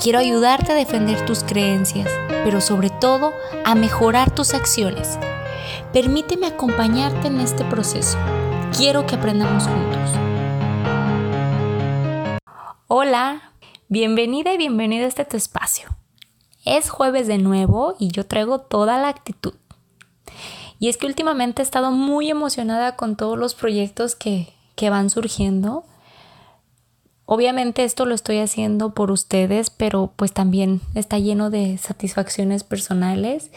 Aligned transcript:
Quiero 0.00 0.20
ayudarte 0.20 0.70
a 0.70 0.74
defender 0.76 1.26
tus 1.26 1.42
creencias, 1.42 2.08
pero 2.28 2.60
sobre 2.60 2.88
todo 2.88 3.32
a 3.64 3.74
mejorar 3.74 4.32
tus 4.32 4.54
acciones. 4.54 5.18
Permíteme 5.92 6.46
acompañarte 6.46 7.26
en 7.26 7.40
este 7.40 7.64
proceso. 7.64 8.16
Quiero 8.76 9.06
que 9.06 9.16
aprendamos 9.16 9.64
juntos. 9.64 10.10
Hola, 12.86 13.54
bienvenida 13.88 14.54
y 14.54 14.56
bienvenido 14.56 15.04
a 15.04 15.08
este 15.08 15.24
tu 15.24 15.36
espacio. 15.36 15.88
Es 16.64 16.90
jueves 16.90 17.26
de 17.26 17.38
nuevo 17.38 17.96
y 17.98 18.12
yo 18.12 18.24
traigo 18.24 18.60
toda 18.60 19.00
la 19.00 19.08
actitud. 19.08 19.54
Y 20.78 20.90
es 20.90 20.96
que 20.96 21.06
últimamente 21.06 21.60
he 21.60 21.64
estado 21.64 21.90
muy 21.90 22.30
emocionada 22.30 22.94
con 22.94 23.16
todos 23.16 23.36
los 23.36 23.56
proyectos 23.56 24.14
que, 24.14 24.54
que 24.76 24.90
van 24.90 25.10
surgiendo 25.10 25.82
Obviamente 27.30 27.84
esto 27.84 28.06
lo 28.06 28.14
estoy 28.14 28.38
haciendo 28.38 28.94
por 28.94 29.10
ustedes, 29.10 29.68
pero 29.68 30.14
pues 30.16 30.32
también 30.32 30.80
está 30.94 31.18
lleno 31.18 31.50
de 31.50 31.76
satisfacciones 31.76 32.64
personales 32.64 33.50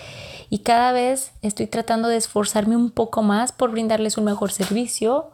y 0.50 0.60
cada 0.60 0.92
vez 0.92 1.32
estoy 1.42 1.68
tratando 1.68 2.10
de 2.10 2.18
esforzarme 2.18 2.76
un 2.76 2.92
poco 2.92 3.24
más 3.24 3.54
por 3.54 3.72
brindarles 3.72 4.18
un 4.18 4.26
mejor 4.26 4.52
servicio, 4.52 5.30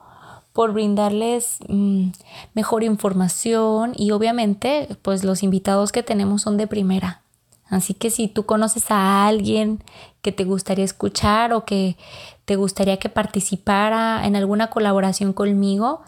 por 0.53 0.71
brindarles 0.71 1.57
mm, 1.67 2.09
mejor 2.53 2.83
información 2.83 3.93
y 3.95 4.11
obviamente 4.11 4.87
pues 5.01 5.23
los 5.23 5.41
invitados 5.41 5.91
que 5.91 6.03
tenemos 6.03 6.43
son 6.43 6.57
de 6.57 6.67
primera. 6.67 7.23
Así 7.71 7.95
que 7.95 8.11
si 8.11 8.27
tú 8.27 8.45
conoces 8.45 8.91
a 8.91 9.25
alguien 9.25 9.83
que 10.21 10.31
te 10.31 10.43
gustaría 10.43 10.85
escuchar 10.85 11.53
o 11.53 11.65
que 11.65 11.97
te 12.45 12.55
gustaría 12.55 12.97
que 12.97 13.09
participara 13.09 14.27
en 14.27 14.35
alguna 14.35 14.69
colaboración 14.69 15.33
conmigo, 15.33 16.03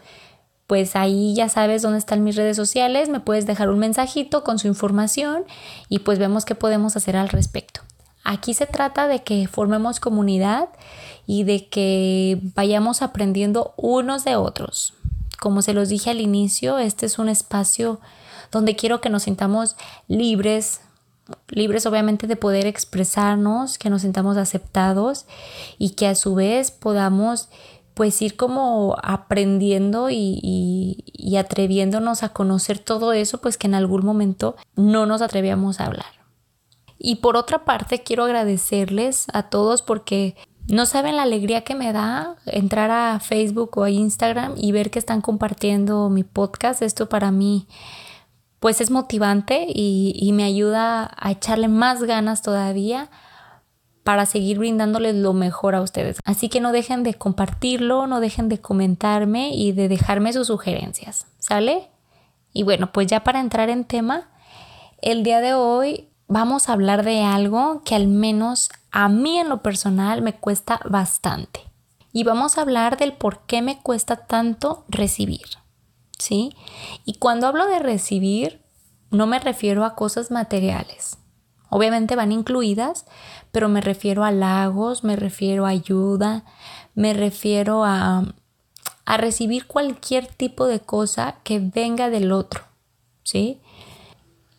pues 0.70 0.96
ahí 0.96 1.34
ya 1.34 1.50
sabes 1.50 1.82
dónde 1.82 1.98
están 1.98 2.24
mis 2.24 2.36
redes 2.36 2.56
sociales, 2.56 3.10
me 3.10 3.20
puedes 3.20 3.48
dejar 3.48 3.70
un 3.70 3.80
mensajito 3.80 4.44
con 4.44 4.60
su 4.60 4.68
información 4.68 5.46
y 5.90 5.98
pues 5.98 6.20
vemos 6.20 6.46
qué 6.46 6.54
podemos 6.54 6.96
hacer 6.96 7.18
al 7.18 7.30
respecto. 7.30 7.82
Aquí 8.24 8.54
se 8.54 8.68
trata 8.68 9.08
de 9.08 9.24
que 9.24 9.48
formemos 9.48 10.00
comunidad 10.00 10.70
y 11.26 11.44
de 11.44 11.70
que 11.70 12.40
vayamos 12.54 13.02
aprendiendo 13.02 13.74
unos 13.78 14.24
de 14.26 14.36
otros. 14.36 14.94
Como 15.40 15.64
se 15.64 15.74
los 15.74 15.90
dije 15.90 16.12
al 16.12 16.22
inicio, 16.22 16.78
este 16.78 17.08
es 17.08 17.18
un 17.18 17.30
espacio 17.30 18.00
donde 18.52 18.76
quiero 18.76 19.02
que 19.02 19.10
nos 19.10 19.24
sintamos 19.24 19.76
libres, 20.08 20.82
libres 21.48 21.88
obviamente 21.88 22.28
de 22.28 22.36
poder 22.36 22.68
expresarnos, 22.68 23.80
que 23.80 23.90
nos 23.90 24.04
sintamos 24.04 24.38
aceptados 24.38 25.26
y 25.80 25.96
que 25.96 26.06
a 26.06 26.14
su 26.14 26.36
vez 26.36 26.70
podamos 26.70 27.50
pues 28.00 28.22
ir 28.22 28.38
como 28.38 28.96
aprendiendo 29.04 30.10
y, 30.10 31.04
atreviéndonos 31.38 32.24
a 32.24 32.30
conocer 32.30 32.80
todo 32.80 33.12
eso, 33.12 33.42
pues 33.42 33.58
que 33.58 33.68
en 33.68 33.76
algún 33.76 34.06
momento 34.06 34.56
no 34.78 35.06
nos 35.06 35.22
atrevíamos 35.22 35.82
a 35.82 35.88
hablar. 35.88 36.06
Y 36.98 37.16
por 37.16 37.36
otra 37.36 37.66
parte, 37.66 38.02
quiero 38.02 38.24
agradecerles 38.24 39.26
a 39.34 39.50
todos 39.50 39.82
porque 39.82 40.38
no 40.70 40.86
saben 40.86 41.18
la 41.18 41.24
alegría 41.24 41.66
que 41.66 41.76
me 41.76 41.92
da 41.92 42.38
entrar 42.46 42.90
a 42.90 43.20
Facebook 43.20 43.78
o 43.78 43.84
a 43.84 43.90
Instagram 43.90 44.54
y 44.56 44.72
ver 44.72 44.92
que 44.92 45.00
están 45.00 45.20
compartiendo 45.20 46.10
mi 46.10 46.24
podcast. 46.24 46.82
Esto 46.82 47.10
para 47.10 47.32
mí 47.32 47.68
pues 48.62 48.80
es 48.80 48.92
motivante 48.92 49.66
y, 49.68 50.14
y 50.16 50.32
me 50.32 50.46
ayuda 50.46 51.12
a 51.18 51.32
echarle 51.32 51.68
más 51.68 52.02
ganas 52.04 52.44
todavía 52.44 53.10
para 54.10 54.26
seguir 54.26 54.58
brindándoles 54.58 55.14
lo 55.14 55.34
mejor 55.34 55.76
a 55.76 55.84
ustedes. 55.84 56.18
Así 56.26 56.50
que 56.50 56.62
no 56.62 56.72
dejen 56.72 57.04
de 57.04 57.14
compartirlo, 57.14 58.08
no 58.08 58.22
dejen 58.22 58.50
de 58.50 58.60
comentarme 58.60 59.54
y 59.54 59.72
de 59.72 59.88
dejarme 59.88 60.34
sus 60.34 60.48
sugerencias, 60.48 61.28
¿sale? 61.38 61.92
Y 62.52 62.64
bueno, 62.64 62.92
pues 62.92 63.06
ya 63.06 63.24
para 63.24 63.40
entrar 63.40 63.70
en 63.70 63.86
tema, 63.86 64.32
el 65.04 65.22
día 65.22 65.42
de 65.42 65.54
hoy 65.54 66.10
vamos 66.28 66.70
a 66.70 66.74
hablar 66.74 67.04
de 67.06 67.22
algo 67.22 67.84
que 67.86 67.94
al 67.94 68.08
menos 68.08 68.72
a 68.90 69.10
mí 69.10 69.38
en 69.38 69.48
lo 69.48 69.62
personal 69.62 70.24
me 70.24 70.34
cuesta 70.34 70.80
bastante. 70.90 71.60
Y 72.12 72.24
vamos 72.24 72.58
a 72.58 72.62
hablar 72.62 72.98
del 72.98 73.14
por 73.14 73.46
qué 73.46 73.62
me 73.62 73.80
cuesta 73.80 74.26
tanto 74.26 74.86
recibir, 74.88 75.46
¿sí? 76.18 76.56
Y 77.06 77.20
cuando 77.20 77.46
hablo 77.46 77.68
de 77.68 77.78
recibir, 77.78 78.60
no 79.12 79.28
me 79.28 79.38
refiero 79.38 79.86
a 79.86 79.94
cosas 79.94 80.32
materiales. 80.32 81.20
Obviamente 81.70 82.16
van 82.16 82.32
incluidas, 82.32 83.06
pero 83.52 83.70
me 83.70 83.82
refiero 83.82 84.24
a 84.24 84.28
halagos, 84.28 85.04
me 85.04 85.16
refiero 85.16 85.66
a 85.66 85.70
ayuda, 85.70 86.44
me 86.96 87.14
refiero 87.14 87.84
a, 87.84 88.34
a 89.06 89.18
recibir 89.18 89.66
cualquier 89.66 90.28
tipo 90.28 90.68
de 90.68 90.80
cosa 90.80 91.36
que 91.44 91.60
venga 91.60 92.10
del 92.10 92.32
otro, 92.32 92.62
¿sí? 93.24 93.60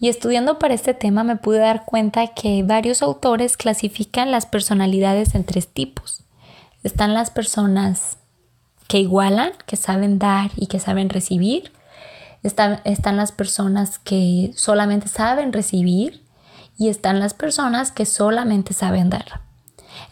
Y 0.01 0.09
estudiando 0.09 0.59
para 0.59 0.75
este 0.75 0.95
tema 0.95 1.25
me 1.25 1.37
pude 1.37 1.59
dar 1.59 1.85
cuenta 1.85 2.29
que 2.29 2.63
varios 2.63 3.03
autores 3.03 3.59
clasifican 3.59 4.31
las 4.31 4.47
personalidades 4.47 5.35
en 5.35 5.45
tres 5.45 5.69
tipos. 5.69 6.25
Están 6.83 7.13
las 7.13 7.31
personas 7.31 8.17
que 8.89 8.99
igualan, 8.99 9.53
que 9.67 9.77
saben 9.77 10.19
dar 10.19 10.51
y 10.57 10.67
que 10.69 10.81
saben 10.81 11.11
recibir. 11.11 11.73
Están, 12.43 12.81
están 12.85 13.19
las 13.19 13.31
personas 13.31 13.99
que 13.99 14.53
solamente 14.57 15.07
saben 15.07 15.53
recibir 15.53 16.20
y 16.81 16.89
están 16.89 17.21
las 17.21 17.35
personas 17.35 17.93
que 17.93 18.07
solamente 18.07 18.73
saben 18.73 19.11
dar. 19.11 19.43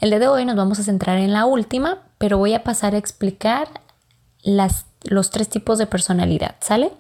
El 0.03 0.11
día 0.11 0.19
de 0.19 0.29
hoy 0.29 0.45
nos 0.45 0.55
vamos 0.55 0.79
a 0.79 0.83
centrar 0.83 1.17
en 1.17 1.33
la 1.33 1.47
última, 1.47 2.03
pero 2.19 2.37
voy 2.37 2.53
a 2.53 2.63
pasar 2.63 2.95
a 2.95 2.99
explicar 2.99 3.69
las, 4.43 4.85
los 5.03 5.31
tres 5.31 5.49
tipos 5.49 5.79
de 5.79 5.87
personalidad, 5.87 6.57
¿sale? 6.61 6.93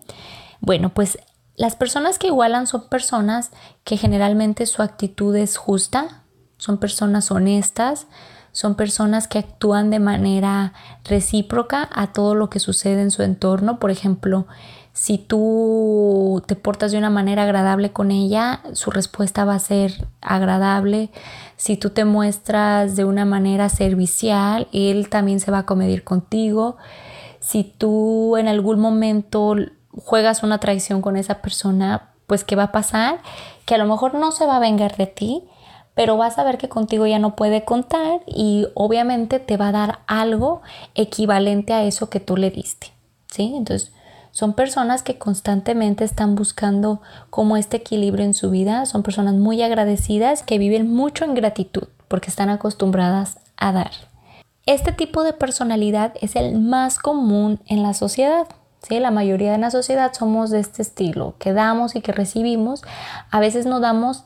Bueno, 0.61 0.89
pues 0.95 1.19
las 1.55 1.77
personas 1.77 2.19
que 2.19 2.29
igualan 2.29 2.67
son 2.67 2.89
personas 2.89 3.51
que 3.85 3.99
generalmente 3.99 4.65
su 4.65 4.81
actitud 4.81 5.37
es 5.37 5.59
justa, 5.59 6.23
son 6.57 6.79
personas 6.79 7.31
honestas, 7.31 8.07
son 8.53 8.75
personas 8.75 9.29
que 9.29 9.39
actúan 9.39 9.91
de 9.91 9.99
manera 9.99 10.73
recíproca 11.05 11.91
a 11.93 12.15
todo 12.15 12.35
lo 12.35 12.49
que 12.49 12.59
sucede 12.59 13.03
en 13.03 13.11
su 13.11 13.23
entorno. 13.23 13.79
Por 13.79 13.91
ejemplo, 13.91 14.47
si 15.01 15.17
tú 15.17 16.43
te 16.49 16.57
portas 16.57 16.91
de 16.91 16.99
una 16.99 17.09
manera 17.09 17.45
agradable 17.45 17.93
con 17.93 18.11
ella, 18.11 18.63
su 18.73 18.91
respuesta 18.91 19.45
va 19.45 19.55
a 19.55 19.61
ser 19.61 20.09
agradable. 20.21 21.11
Si 21.57 21.77
tú 21.77 21.91
te 21.91 22.05
muestras 22.05 22.97
de 22.97 23.05
una 23.05 23.25
manera 23.25 23.69
servicial, 23.69 24.67
él 24.73 25.09
también 25.09 25.39
se 25.39 25.53
va 25.53 25.59
a 25.59 25.67
comedir 25.67 26.03
contigo. 26.03 26.79
Si 27.39 27.63
tú 27.63 28.37
en 28.39 28.49
algún 28.49 28.81
momento 28.81 29.55
juegas 29.93 30.43
una 30.43 30.59
traición 30.59 31.01
con 31.01 31.17
esa 31.17 31.43
persona, 31.43 32.11
pues 32.27 32.43
¿qué 32.43 32.57
va 32.57 32.65
a 32.65 32.73
pasar? 32.73 33.21
Que 33.67 33.77
a 33.77 33.79
lo 33.79 33.87
mejor 33.87 34.15
no 34.15 34.33
se 34.33 34.47
va 34.47 34.57
a 34.57 34.61
vengar 34.61 34.97
de 34.97 35.07
ti, 35.07 35.45
pero 35.95 36.17
vas 36.17 36.39
a 36.39 36.45
ver 36.45 36.59
que 36.59 36.69
contigo 36.69 37.07
ya 37.07 37.21
no 37.21 37.37
puede 37.37 37.65
contar 37.65 38.23
y 38.27 38.67
obviamente 38.75 39.39
te 39.39 39.57
va 39.57 39.69
a 39.69 39.73
dar 39.73 40.01
algo 40.09 40.61
equivalente 40.97 41.73
a 41.73 41.85
eso 41.85 42.11
que 42.11 42.19
tú 42.19 42.37
le 42.37 42.51
diste. 42.51 42.89
¿Sí? 43.31 43.53
Entonces, 43.55 43.93
son 44.39 44.53
personas 44.53 45.03
que 45.03 45.19
constantemente 45.19 46.05
están 46.05 46.37
buscando 46.37 47.01
como 47.29 47.57
este 47.57 47.79
equilibrio 47.79 48.25
en 48.25 48.35
su 48.35 48.51
vida, 48.51 48.87
son 48.87 49.03
personas 49.03 49.35
muy 49.35 49.61
agradecidas 49.63 50.45
que 50.45 50.59
viven 50.59 50.95
mucho 50.95 51.25
en 51.25 51.35
gratitud 51.35 51.89
porque 52.07 52.31
están 52.31 52.49
acostumbradas 52.49 53.41
a 53.57 53.73
dar. 53.73 53.91
Este 54.65 54.93
tipo 54.93 55.25
de 55.25 55.33
personalidad 55.33 56.15
es 56.21 56.37
el 56.37 56.57
más 56.57 57.01
común 57.01 57.59
en 57.67 57.83
la 57.83 57.95
sociedad. 57.95 58.47
¿sí? 58.89 59.01
La 59.01 59.11
mayoría 59.11 59.51
de 59.51 59.59
la 59.59 59.73
sociedad 59.73 60.13
somos 60.13 60.51
de 60.51 60.61
este 60.61 60.83
estilo, 60.83 61.35
que 61.41 61.53
damos 61.53 61.97
y 61.97 62.01
que 62.01 62.13
recibimos. 62.13 62.85
A 63.33 63.41
veces 63.41 63.67
no 63.67 63.81
damos 63.81 64.23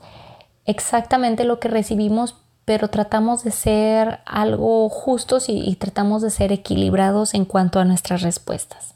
exactamente 0.66 1.44
lo 1.44 1.58
que 1.58 1.68
recibimos, 1.68 2.36
pero 2.66 2.88
tratamos 2.88 3.44
de 3.44 3.50
ser 3.50 4.20
algo 4.26 4.90
justos 4.90 5.48
y, 5.48 5.66
y 5.66 5.76
tratamos 5.76 6.20
de 6.20 6.28
ser 6.28 6.52
equilibrados 6.52 7.32
en 7.32 7.46
cuanto 7.46 7.80
a 7.80 7.86
nuestras 7.86 8.20
respuestas. 8.20 8.91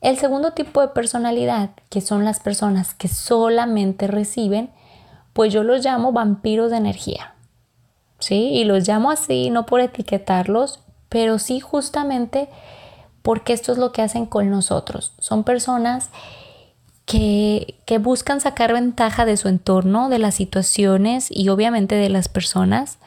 El 0.00 0.16
segundo 0.16 0.52
tipo 0.52 0.80
de 0.80 0.88
personalidad, 0.88 1.70
que 1.90 2.00
son 2.00 2.24
las 2.24 2.40
personas 2.40 2.94
que 2.94 3.08
solamente 3.08 4.06
reciben, 4.06 4.70
pues 5.32 5.52
yo 5.52 5.62
los 5.62 5.84
llamo 5.84 6.12
vampiros 6.12 6.70
de 6.70 6.78
energía. 6.78 7.34
¿Sí? 8.18 8.50
Y 8.52 8.64
los 8.64 8.86
llamo 8.86 9.10
así, 9.10 9.50
no 9.50 9.66
por 9.66 9.80
etiquetarlos, 9.80 10.80
pero 11.08 11.38
sí 11.38 11.60
justamente 11.60 12.48
porque 13.22 13.52
esto 13.52 13.72
es 13.72 13.78
lo 13.78 13.92
que 13.92 14.02
hacen 14.02 14.26
con 14.26 14.50
nosotros. 14.50 15.14
Son 15.18 15.44
personas 15.44 16.10
que, 17.06 17.80
que 17.86 17.98
buscan 17.98 18.40
sacar 18.40 18.72
ventaja 18.72 19.24
de 19.24 19.36
su 19.36 19.48
entorno, 19.48 20.08
de 20.08 20.18
las 20.18 20.34
situaciones 20.34 21.28
y 21.30 21.48
obviamente 21.48 21.94
de 21.94 22.08
las 22.08 22.28
personas. 22.28 22.98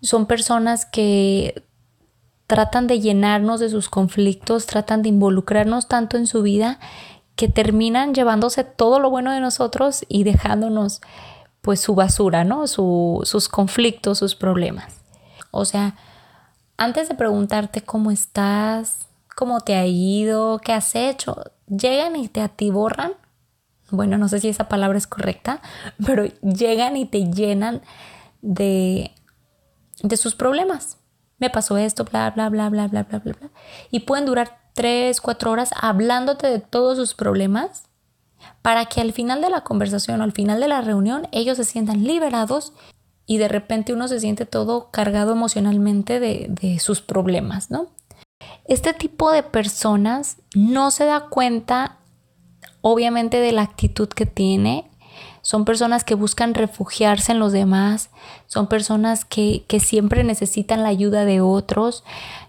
Son 0.00 0.26
personas 0.26 0.86
que 0.86 1.64
tratan 2.52 2.86
de 2.86 3.00
llenarnos 3.00 3.60
de 3.60 3.70
sus 3.70 3.88
conflictos, 3.88 4.66
tratan 4.66 5.00
de 5.00 5.08
involucrarnos 5.08 5.88
tanto 5.88 6.18
en 6.18 6.26
su 6.26 6.42
vida 6.42 6.78
que 7.34 7.48
terminan 7.48 8.12
llevándose 8.12 8.62
todo 8.62 9.00
lo 9.00 9.08
bueno 9.08 9.32
de 9.32 9.40
nosotros 9.40 10.04
y 10.06 10.24
dejándonos 10.24 11.00
pues 11.62 11.80
su 11.80 11.94
basura, 11.94 12.44
¿no? 12.44 12.66
sus 12.66 13.48
conflictos, 13.48 14.18
sus 14.18 14.34
problemas. 14.34 15.00
O 15.50 15.64
sea, 15.64 15.96
antes 16.76 17.08
de 17.08 17.14
preguntarte 17.14 17.80
cómo 17.80 18.10
estás, 18.10 19.06
cómo 19.34 19.62
te 19.62 19.76
ha 19.76 19.86
ido, 19.86 20.58
qué 20.58 20.74
has 20.74 20.94
hecho, 20.94 21.52
llegan 21.66 22.16
y 22.16 22.28
te 22.28 22.42
atiborran. 22.42 23.12
Bueno, 23.90 24.18
no 24.18 24.28
sé 24.28 24.40
si 24.40 24.50
esa 24.50 24.68
palabra 24.68 24.98
es 24.98 25.06
correcta, 25.06 25.62
pero 26.04 26.26
llegan 26.42 26.98
y 26.98 27.06
te 27.06 27.30
llenan 27.30 27.80
de, 28.42 29.12
de 30.02 30.16
sus 30.18 30.34
problemas. 30.34 30.98
Me 31.42 31.50
pasó 31.50 31.76
esto, 31.76 32.04
bla, 32.04 32.30
bla, 32.30 32.48
bla, 32.50 32.68
bla, 32.68 32.86
bla, 32.86 33.02
bla, 33.02 33.18
bla, 33.18 33.32
bla. 33.32 33.50
Y 33.90 33.98
pueden 34.00 34.26
durar 34.26 34.60
tres, 34.74 35.20
cuatro 35.20 35.50
horas 35.50 35.72
hablándote 35.74 36.46
de 36.46 36.60
todos 36.60 36.96
sus 36.96 37.14
problemas 37.14 37.82
para 38.62 38.84
que 38.84 39.00
al 39.00 39.12
final 39.12 39.40
de 39.40 39.50
la 39.50 39.64
conversación 39.64 40.20
o 40.20 40.22
al 40.22 40.30
final 40.30 40.60
de 40.60 40.68
la 40.68 40.82
reunión 40.82 41.26
ellos 41.32 41.56
se 41.56 41.64
sientan 41.64 42.04
liberados 42.04 42.74
y 43.26 43.38
de 43.38 43.48
repente 43.48 43.92
uno 43.92 44.06
se 44.06 44.20
siente 44.20 44.46
todo 44.46 44.92
cargado 44.92 45.32
emocionalmente 45.32 46.20
de, 46.20 46.46
de 46.48 46.78
sus 46.78 47.00
problemas, 47.00 47.72
¿no? 47.72 47.88
Este 48.66 48.92
tipo 48.92 49.32
de 49.32 49.42
personas 49.42 50.36
no 50.54 50.92
se 50.92 51.06
da 51.06 51.22
cuenta 51.22 51.98
obviamente 52.82 53.40
de 53.40 53.50
la 53.50 53.62
actitud 53.62 54.08
que 54.10 54.26
tiene 54.26 54.91
son 55.42 55.64
personas 55.64 56.04
que 56.04 56.14
buscan 56.14 56.54
refugiarse 56.54 57.32
en 57.32 57.40
los 57.40 57.52
demás, 57.52 58.10
son 58.46 58.68
personas 58.68 59.24
que, 59.24 59.64
que, 59.66 59.80
siempre 59.80 60.22
necesitan 60.22 60.84
la 60.84 60.88
ayuda 60.88 61.24
de 61.24 61.40
otros, 61.40 62.04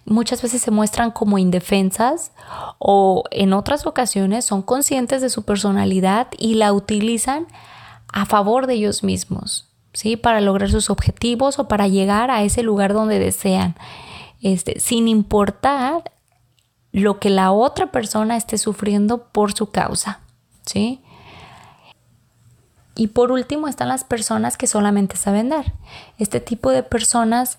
muchas 0.05 0.43
veces 0.43 0.61
se 0.61 0.71
muestran 0.71 1.09
como 1.09 1.39
indefensas 1.39 2.31
o 2.77 3.23
en 3.31 3.53
otras 3.53 3.87
ocasiones 3.87 4.45
son 4.45 4.61
conscientes 4.61 5.21
de 5.21 5.29
su 5.29 5.43
personalidad 5.43 6.27
y 6.37 6.53
la 6.53 6.71
utilizan 6.71 7.47
a 8.13 8.27
favor 8.27 8.67
de 8.67 8.75
ellos 8.75 9.03
mismos, 9.03 9.69
¿sí? 9.93 10.15
Para 10.15 10.39
lograr 10.39 10.69
sus 10.69 10.91
objetivos 10.91 11.57
o 11.57 11.67
para 11.67 11.87
llegar 11.87 12.29
a 12.29 12.43
ese 12.43 12.61
lugar 12.61 12.93
donde 12.93 13.17
desean, 13.17 13.75
este, 14.41 14.79
sin 14.79 15.07
importar 15.07 16.11
lo 16.91 17.19
que 17.19 17.31
la 17.31 17.51
otra 17.51 17.91
persona 17.91 18.37
esté 18.37 18.59
sufriendo 18.59 19.29
por 19.29 19.53
su 19.53 19.71
causa, 19.71 20.19
¿sí? 20.63 21.01
Y 22.95 23.07
por 23.07 23.31
último 23.31 23.67
están 23.67 23.87
las 23.87 24.03
personas 24.03 24.57
que 24.57 24.67
solamente 24.67 25.17
saben 25.17 25.49
dar. 25.49 25.73
Este 26.19 26.39
tipo 26.39 26.69
de 26.69 26.83
personas 26.83 27.57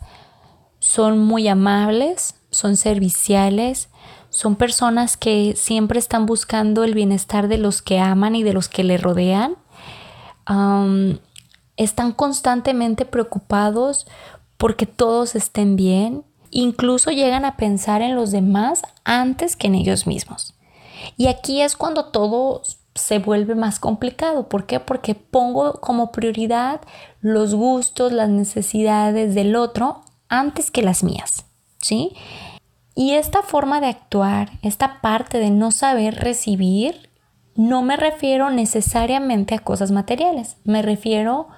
son 0.78 1.18
muy 1.18 1.48
amables, 1.48 2.36
son 2.50 2.76
serviciales, 2.76 3.88
son 4.28 4.56
personas 4.56 5.16
que 5.16 5.54
siempre 5.56 5.98
están 5.98 6.26
buscando 6.26 6.84
el 6.84 6.94
bienestar 6.94 7.48
de 7.48 7.58
los 7.58 7.82
que 7.82 7.98
aman 8.00 8.34
y 8.34 8.42
de 8.42 8.52
los 8.52 8.68
que 8.68 8.84
le 8.84 8.98
rodean. 8.98 9.56
están 11.76 12.12
constantemente 12.12 13.04
preocupados 13.04 14.06
porque 14.56 14.86
todos 14.86 15.34
estén 15.34 15.74
bien. 15.74 16.24
Incluso 16.50 17.10
llegan 17.10 17.44
a 17.44 17.56
pensar 17.56 18.02
en 18.02 18.14
los 18.14 18.30
demás 18.30 18.82
antes 19.04 19.56
que 19.56 19.66
en 19.66 19.74
ellos 19.74 20.06
mismos. 20.06 20.54
Y 21.16 21.26
aquí 21.26 21.60
es 21.62 21.76
cuando 21.76 22.06
todos 22.06 22.78
se 22.94 23.18
vuelve 23.18 23.54
más 23.54 23.78
complicado. 23.78 24.48
¿Por 24.48 24.66
qué? 24.66 24.80
Porque 24.80 25.14
pongo 25.14 25.80
como 25.80 26.12
prioridad 26.12 26.80
los 27.20 27.54
gustos, 27.54 28.12
las 28.12 28.28
necesidades 28.28 29.34
del 29.34 29.56
otro 29.56 30.02
antes 30.28 30.70
que 30.70 30.82
las 30.82 31.02
mías, 31.02 31.46
¿sí? 31.78 32.14
Y 32.94 33.12
esta 33.14 33.42
forma 33.42 33.80
de 33.80 33.88
actuar, 33.88 34.50
esta 34.62 35.00
parte 35.00 35.38
de 35.38 35.50
no 35.50 35.72
saber 35.72 36.14
recibir, 36.16 37.10
no 37.56 37.82
me 37.82 37.96
refiero 37.96 38.50
necesariamente 38.50 39.54
a 39.54 39.58
cosas 39.58 39.90
materiales, 39.90 40.56
me 40.64 40.82
refiero 40.82 41.48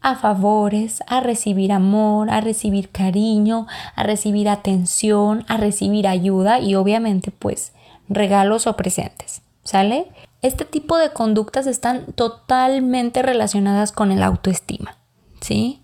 a 0.00 0.14
favores, 0.14 1.02
a 1.08 1.20
recibir 1.20 1.72
amor, 1.72 2.30
a 2.30 2.40
recibir 2.40 2.90
cariño, 2.90 3.66
a 3.96 4.04
recibir 4.04 4.48
atención, 4.48 5.44
a 5.48 5.56
recibir 5.56 6.06
ayuda 6.06 6.60
y 6.60 6.76
obviamente 6.76 7.32
pues 7.32 7.72
regalos 8.08 8.68
o 8.68 8.76
presentes, 8.76 9.42
¿sale? 9.64 10.06
Este 10.42 10.64
tipo 10.64 10.98
de 10.98 11.10
conductas 11.10 11.66
están 11.66 12.12
totalmente 12.12 13.22
relacionadas 13.22 13.92
con 13.92 14.12
el 14.12 14.22
autoestima, 14.22 14.96
¿sí? 15.40 15.80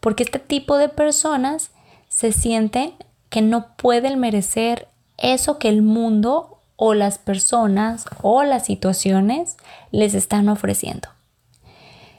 Porque 0.00 0.22
este 0.22 0.38
tipo 0.38 0.76
de 0.78 0.88
personas 0.88 1.70
se 2.08 2.32
sienten 2.32 2.94
que 3.28 3.42
no 3.42 3.76
pueden 3.76 4.18
merecer 4.18 4.88
eso 5.18 5.58
que 5.58 5.68
el 5.68 5.82
mundo 5.82 6.60
o 6.76 6.94
las 6.94 7.18
personas 7.18 8.06
o 8.22 8.42
las 8.44 8.64
situaciones 8.64 9.56
les 9.90 10.14
están 10.14 10.48
ofreciendo. 10.48 11.08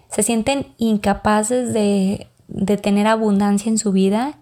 Se 0.10 0.24
sienten 0.24 0.74
incapaces 0.78 1.74
de, 1.74 2.28
de 2.48 2.78
tener 2.78 3.08
abundancia 3.08 3.70
en 3.70 3.78
su 3.78 3.92
vida 3.92 4.38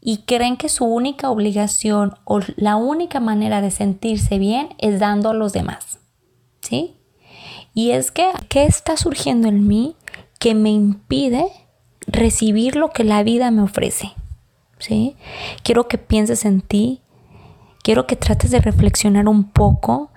y 0.00 0.18
creen 0.18 0.56
que 0.56 0.68
su 0.68 0.84
única 0.84 1.30
obligación 1.30 2.14
o 2.24 2.40
la 2.56 2.76
única 2.76 3.20
manera 3.20 3.60
de 3.60 3.70
sentirse 3.70 4.38
bien 4.38 4.70
es 4.78 4.98
dando 4.98 5.30
a 5.30 5.34
los 5.34 5.52
demás. 5.52 5.89
¿Sí? 6.70 6.96
Y 7.74 7.90
es 7.90 8.10
que, 8.10 8.30
¿qué 8.48 8.64
está 8.64 8.96
surgiendo 8.96 9.48
en 9.48 9.66
mí 9.66 9.96
que 10.38 10.54
me 10.54 10.70
impide 10.70 11.46
recibir 12.06 12.76
lo 12.76 12.90
que 12.90 13.04
la 13.04 13.22
vida 13.22 13.50
me 13.50 13.62
ofrece? 13.62 14.12
¿Sí? 14.78 15.16
Quiero 15.62 15.88
que 15.88 15.98
pienses 15.98 16.44
en 16.44 16.62
ti, 16.62 17.02
quiero 17.82 18.06
que 18.06 18.16
trates 18.16 18.50
de 18.50 18.60
reflexionar 18.60 19.28
un 19.28 19.50
poco. 19.50 20.10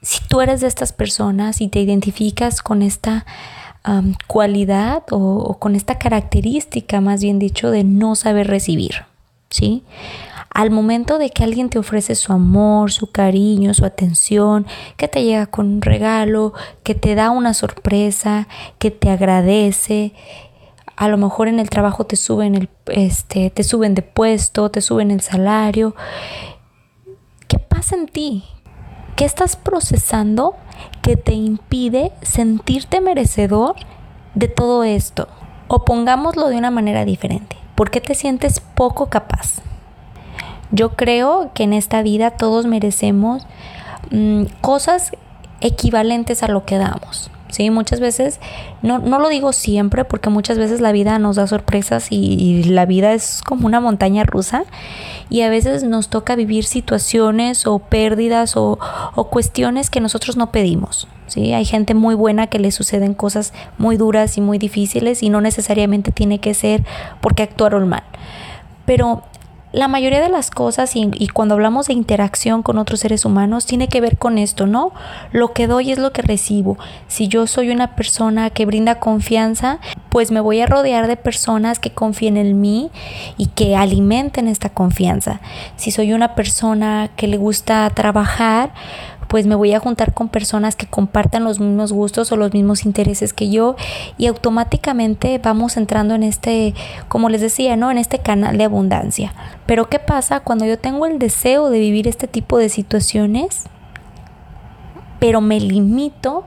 Si 0.00 0.20
tú 0.28 0.40
eres 0.40 0.62
de 0.62 0.68
estas 0.68 0.92
personas 0.92 1.60
y 1.60 1.68
te 1.68 1.80
identificas 1.80 2.62
con 2.62 2.80
esta 2.80 3.26
cualidad 4.26 5.04
o, 5.10 5.16
o, 5.16 5.58
con 5.58 5.74
esta 5.74 5.98
característica, 5.98 7.00
más 7.00 7.22
bien 7.22 7.38
dicho, 7.38 7.70
de 7.70 7.82
no 7.82 8.14
saber 8.14 8.46
recibir, 8.46 9.06
¿sí? 9.48 9.84
Al 10.50 10.70
momento 10.70 11.18
de 11.18 11.30
que 11.30 11.44
alguien 11.44 11.70
te 11.70 11.78
ofrece 11.78 12.14
su 12.14 12.32
amor, 12.32 12.90
su 12.90 13.10
cariño, 13.10 13.72
su 13.72 13.84
atención, 13.84 14.66
que 14.96 15.08
te 15.08 15.22
llega 15.22 15.46
con 15.46 15.66
un 15.66 15.82
regalo, 15.82 16.52
que 16.82 16.94
te 16.94 17.14
da 17.14 17.30
una 17.30 17.54
sorpresa, 17.54 18.48
que 18.78 18.90
te 18.90 19.10
agradece, 19.10 20.12
a 21.00 21.08
lo 21.08 21.16
mejor 21.16 21.48
en 21.48 21.58
el 21.60 21.70
trabajo 21.70 22.04
te 22.04 22.16
suben 22.16 22.54
el 22.54 22.68
este 22.88 23.48
te 23.48 23.64
suben 23.64 23.94
de 23.94 24.02
puesto, 24.02 24.70
te 24.70 24.82
suben 24.82 25.10
el 25.10 25.22
salario. 25.22 25.94
¿Qué 27.48 27.58
pasa 27.58 27.96
en 27.96 28.06
ti? 28.06 28.44
¿Qué 29.16 29.24
estás 29.24 29.56
procesando 29.56 30.56
que 31.00 31.16
te 31.16 31.32
impide 31.32 32.12
sentirte 32.20 33.00
merecedor 33.00 33.76
de 34.34 34.48
todo 34.48 34.84
esto? 34.84 35.28
O 35.68 35.86
pongámoslo 35.86 36.48
de 36.48 36.58
una 36.58 36.70
manera 36.70 37.06
diferente. 37.06 37.56
¿Por 37.76 37.90
qué 37.90 38.02
te 38.02 38.14
sientes 38.14 38.60
poco 38.60 39.08
capaz? 39.08 39.62
Yo 40.72 40.90
creo 40.90 41.50
que 41.54 41.64
en 41.64 41.72
esta 41.72 42.02
vida 42.02 42.30
todos 42.30 42.66
merecemos 42.66 43.46
mm, 44.10 44.44
cosas 44.60 45.12
equivalentes 45.60 46.42
a 46.42 46.48
lo 46.48 46.64
que 46.64 46.78
damos. 46.78 47.30
Sí, 47.48 47.68
muchas 47.70 47.98
veces, 47.98 48.38
no, 48.80 49.00
no, 49.00 49.18
lo 49.18 49.28
digo 49.28 49.52
siempre 49.52 50.04
porque 50.04 50.30
muchas 50.30 50.56
veces 50.56 50.80
la 50.80 50.92
vida 50.92 51.18
nos 51.18 51.34
da 51.34 51.48
sorpresas 51.48 52.06
y, 52.10 52.62
la 52.62 52.86
vida 52.86 53.12
es 53.12 53.42
como 53.44 53.66
una 53.66 53.80
montaña 53.80 54.22
rusa 54.22 54.62
y 55.30 55.40
a 55.40 55.50
veces 55.50 55.82
nos 55.82 56.08
toca 56.10 56.36
vivir 56.36 56.64
situaciones 56.64 57.66
o 57.66 57.80
pérdidas 57.80 58.56
o, 58.56 58.78
o 59.16 59.24
cuestiones 59.24 59.90
que 59.90 60.00
nosotros 60.00 60.36
no 60.36 60.52
pedimos. 60.52 61.08
¿sí? 61.26 61.52
Hay 61.52 61.64
gente 61.64 61.94
muy 61.94 62.14
buena 62.14 62.46
que 62.46 62.60
le 62.60 62.70
suceden 62.70 63.14
cosas 63.14 63.52
muy 63.78 63.96
duras 63.96 64.36
y 64.38 64.40
muy 64.40 64.58
difíciles 64.58 65.22
y 65.24 65.28
no 65.28 65.40
necesariamente 65.40 66.12
tiene 66.12 66.38
que 66.38 66.54
ser 66.54 66.84
porque 67.20 67.42
actuaron 67.42 67.88
mal. 67.88 68.04
Pero 68.86 69.24
la 69.72 69.88
mayoría 69.88 70.20
de 70.20 70.28
las 70.28 70.50
cosas 70.50 70.96
y, 70.96 71.28
cuando 71.28 71.54
hablamos 71.54 71.86
de 71.86 71.92
interacción 71.92 72.62
con 72.62 72.78
otros 72.78 73.00
seres 73.00 73.24
humanos 73.24 73.66
tiene 73.66 73.88
que 73.88 74.00
ver 74.00 74.18
con 74.18 74.38
esto, 74.38 74.66
¿no? 74.66 74.92
Lo 75.32 75.52
que 75.52 75.66
doy 75.66 75.92
es 75.92 75.98
lo 75.98 76.12
que 76.12 76.22
recibo. 76.22 76.76
Si 77.06 77.28
yo 77.28 77.46
soy 77.46 77.70
una 77.70 77.94
persona 77.94 78.50
que 78.50 78.66
brinda 78.66 78.98
confianza, 78.98 79.78
pues 80.08 80.32
me 80.32 80.40
voy 80.40 80.60
a 80.60 80.66
rodear 80.66 81.06
de 81.06 81.16
personas 81.16 81.78
que 81.78 81.90
confíen 81.90 82.36
en 82.36 82.60
mí 82.60 82.90
y 83.36 83.46
que 83.46 83.76
alimenten 83.76 84.48
esta 84.48 84.70
confianza. 84.70 85.40
Si 85.76 85.92
soy 85.92 86.12
una 86.12 86.34
persona 86.34 87.10
que 87.16 87.28
le 87.28 87.36
gusta 87.36 87.88
trabajar, 87.90 88.72
pues 89.30 89.46
me 89.46 89.54
voy 89.54 89.72
a 89.72 89.80
juntar 89.80 90.12
con 90.12 90.28
personas 90.28 90.76
que 90.76 90.86
compartan 90.86 91.44
los 91.44 91.58
mismos 91.58 91.94
gustos 91.94 92.30
o 92.32 92.36
los 92.36 92.52
mismos 92.52 92.84
intereses 92.84 93.32
que 93.32 93.48
yo 93.48 93.76
y 94.18 94.26
automáticamente 94.26 95.40
vamos 95.42 95.78
entrando 95.78 96.14
en 96.14 96.22
este, 96.22 96.74
como 97.08 97.30
les 97.30 97.40
decía, 97.40 97.76
¿no? 97.76 97.90
En 97.90 97.96
este 97.96 98.18
canal 98.18 98.58
de 98.58 98.64
abundancia. 98.64 99.32
Pero 99.64 99.88
¿qué 99.88 99.98
pasa 99.98 100.40
cuando 100.40 100.66
yo 100.66 100.78
tengo 100.78 101.06
el 101.06 101.18
deseo 101.18 101.70
de 101.70 101.78
vivir 101.78 102.06
este 102.06 102.26
tipo 102.28 102.58
de 102.58 102.68
situaciones? 102.68 103.70
pero 105.20 105.40
me 105.40 105.60
limito 105.60 106.44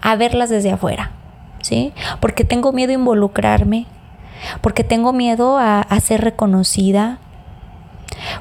a 0.00 0.14
verlas 0.14 0.50
desde 0.50 0.70
afuera, 0.70 1.10
¿sí? 1.62 1.92
Porque 2.20 2.44
tengo 2.44 2.72
miedo 2.72 2.92
a 2.92 2.94
involucrarme, 2.94 3.86
porque 4.60 4.84
tengo 4.84 5.12
miedo 5.12 5.58
a, 5.58 5.80
a 5.80 6.00
ser 6.00 6.20
reconocida, 6.20 7.18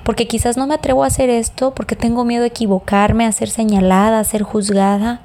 porque 0.04 0.28
quizás 0.28 0.58
no 0.58 0.68
me 0.68 0.76
atrevo 0.76 1.04
a 1.04 1.08
hacer 1.08 1.30
esto 1.30 1.74
porque 1.74 1.96
tengo 1.96 2.26
miedo 2.26 2.44
a 2.44 2.48
equivocarme, 2.48 3.26
a 3.26 3.32
ser 3.32 3.50
señalada, 3.50 4.20
a 4.20 4.24
ser 4.24 4.44
juzgada. 4.44 5.22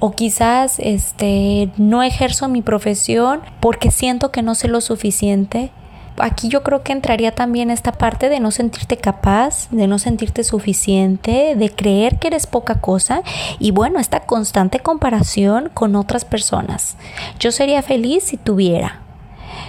O 0.00 0.12
quizás 0.12 0.78
este, 0.78 1.70
no 1.76 2.02
ejerzo 2.02 2.48
mi 2.48 2.62
profesión 2.62 3.40
porque 3.60 3.90
siento 3.90 4.30
que 4.30 4.42
no 4.42 4.54
sé 4.54 4.68
lo 4.68 4.80
suficiente. 4.80 5.72
Aquí 6.18 6.48
yo 6.48 6.62
creo 6.64 6.82
que 6.82 6.92
entraría 6.92 7.32
también 7.32 7.70
esta 7.70 7.92
parte 7.92 8.28
de 8.28 8.40
no 8.40 8.50
sentirte 8.50 8.96
capaz, 8.96 9.68
de 9.70 9.86
no 9.86 9.98
sentirte 9.98 10.42
suficiente, 10.44 11.54
de 11.56 11.70
creer 11.70 12.18
que 12.18 12.28
eres 12.28 12.46
poca 12.46 12.80
cosa 12.80 13.22
y 13.60 13.70
bueno, 13.70 14.00
esta 14.00 14.20
constante 14.20 14.80
comparación 14.80 15.70
con 15.74 15.94
otras 15.94 16.24
personas. 16.24 16.96
Yo 17.38 17.52
sería 17.52 17.82
feliz 17.82 18.24
si 18.24 18.36
tuviera. 18.36 19.00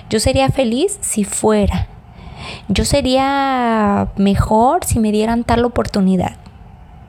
Yo 0.10 0.20
sería 0.20 0.50
feliz 0.50 0.98
si 1.02 1.24
fuera 1.24 1.88
yo 2.70 2.86
sería 2.86 4.10
mejor 4.16 4.86
si 4.86 5.00
me 5.00 5.12
dieran 5.12 5.44
tal 5.44 5.66
oportunidad. 5.66 6.38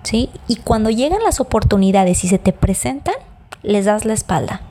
¿Sí? 0.03 0.31
Y 0.49 0.57
cuando 0.57 0.89
llegan 0.89 1.23
las 1.23 1.41
oportunidades 1.41 2.25
y 2.25 2.29
se 2.29 2.39
te 2.39 2.53
presentan, 2.53 3.15
les 3.63 3.85
das 3.85 4.07
la 4.07 4.15
espalda. 4.15 4.63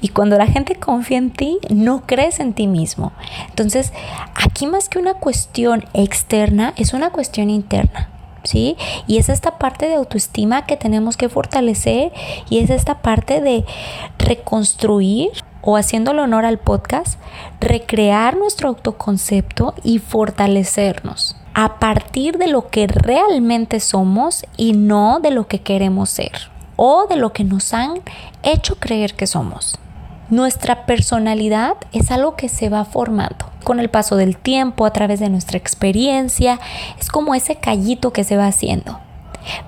Y 0.00 0.08
cuando 0.08 0.36
la 0.36 0.46
gente 0.46 0.74
confía 0.76 1.18
en 1.18 1.30
ti, 1.30 1.58
no 1.70 2.02
crees 2.06 2.40
en 2.40 2.52
ti 2.52 2.66
mismo. 2.66 3.12
Entonces, 3.48 3.92
aquí 4.34 4.66
más 4.66 4.88
que 4.88 4.98
una 4.98 5.14
cuestión 5.14 5.84
externa, 5.94 6.74
es 6.76 6.92
una 6.92 7.10
cuestión 7.10 7.48
interna. 7.50 8.10
¿Sí? 8.44 8.76
Y 9.06 9.18
es 9.18 9.28
esta 9.28 9.58
parte 9.58 9.88
de 9.88 9.96
autoestima 9.96 10.64
que 10.64 10.76
tenemos 10.76 11.16
que 11.16 11.28
fortalecer 11.28 12.12
y 12.48 12.60
es 12.60 12.70
esta 12.70 13.02
parte 13.02 13.40
de 13.40 13.64
reconstruir 14.18 15.30
o 15.70 15.76
haciéndole 15.76 16.22
honor 16.22 16.46
al 16.46 16.56
podcast, 16.56 17.20
recrear 17.60 18.38
nuestro 18.38 18.70
autoconcepto 18.70 19.74
y 19.84 19.98
fortalecernos 19.98 21.36
a 21.52 21.78
partir 21.78 22.38
de 22.38 22.46
lo 22.46 22.70
que 22.70 22.86
realmente 22.86 23.78
somos 23.78 24.46
y 24.56 24.72
no 24.72 25.20
de 25.20 25.30
lo 25.30 25.46
que 25.46 25.60
queremos 25.60 26.08
ser 26.08 26.32
o 26.76 27.06
de 27.06 27.16
lo 27.16 27.34
que 27.34 27.44
nos 27.44 27.74
han 27.74 28.00
hecho 28.42 28.76
creer 28.76 29.12
que 29.14 29.26
somos. 29.26 29.78
Nuestra 30.30 30.86
personalidad 30.86 31.74
es 31.92 32.10
algo 32.10 32.34
que 32.34 32.48
se 32.48 32.70
va 32.70 32.86
formando 32.86 33.44
con 33.62 33.78
el 33.78 33.90
paso 33.90 34.16
del 34.16 34.38
tiempo, 34.38 34.86
a 34.86 34.94
través 34.94 35.20
de 35.20 35.28
nuestra 35.28 35.58
experiencia, 35.58 36.58
es 36.98 37.10
como 37.10 37.34
ese 37.34 37.56
callito 37.56 38.14
que 38.14 38.24
se 38.24 38.38
va 38.38 38.46
haciendo. 38.46 39.00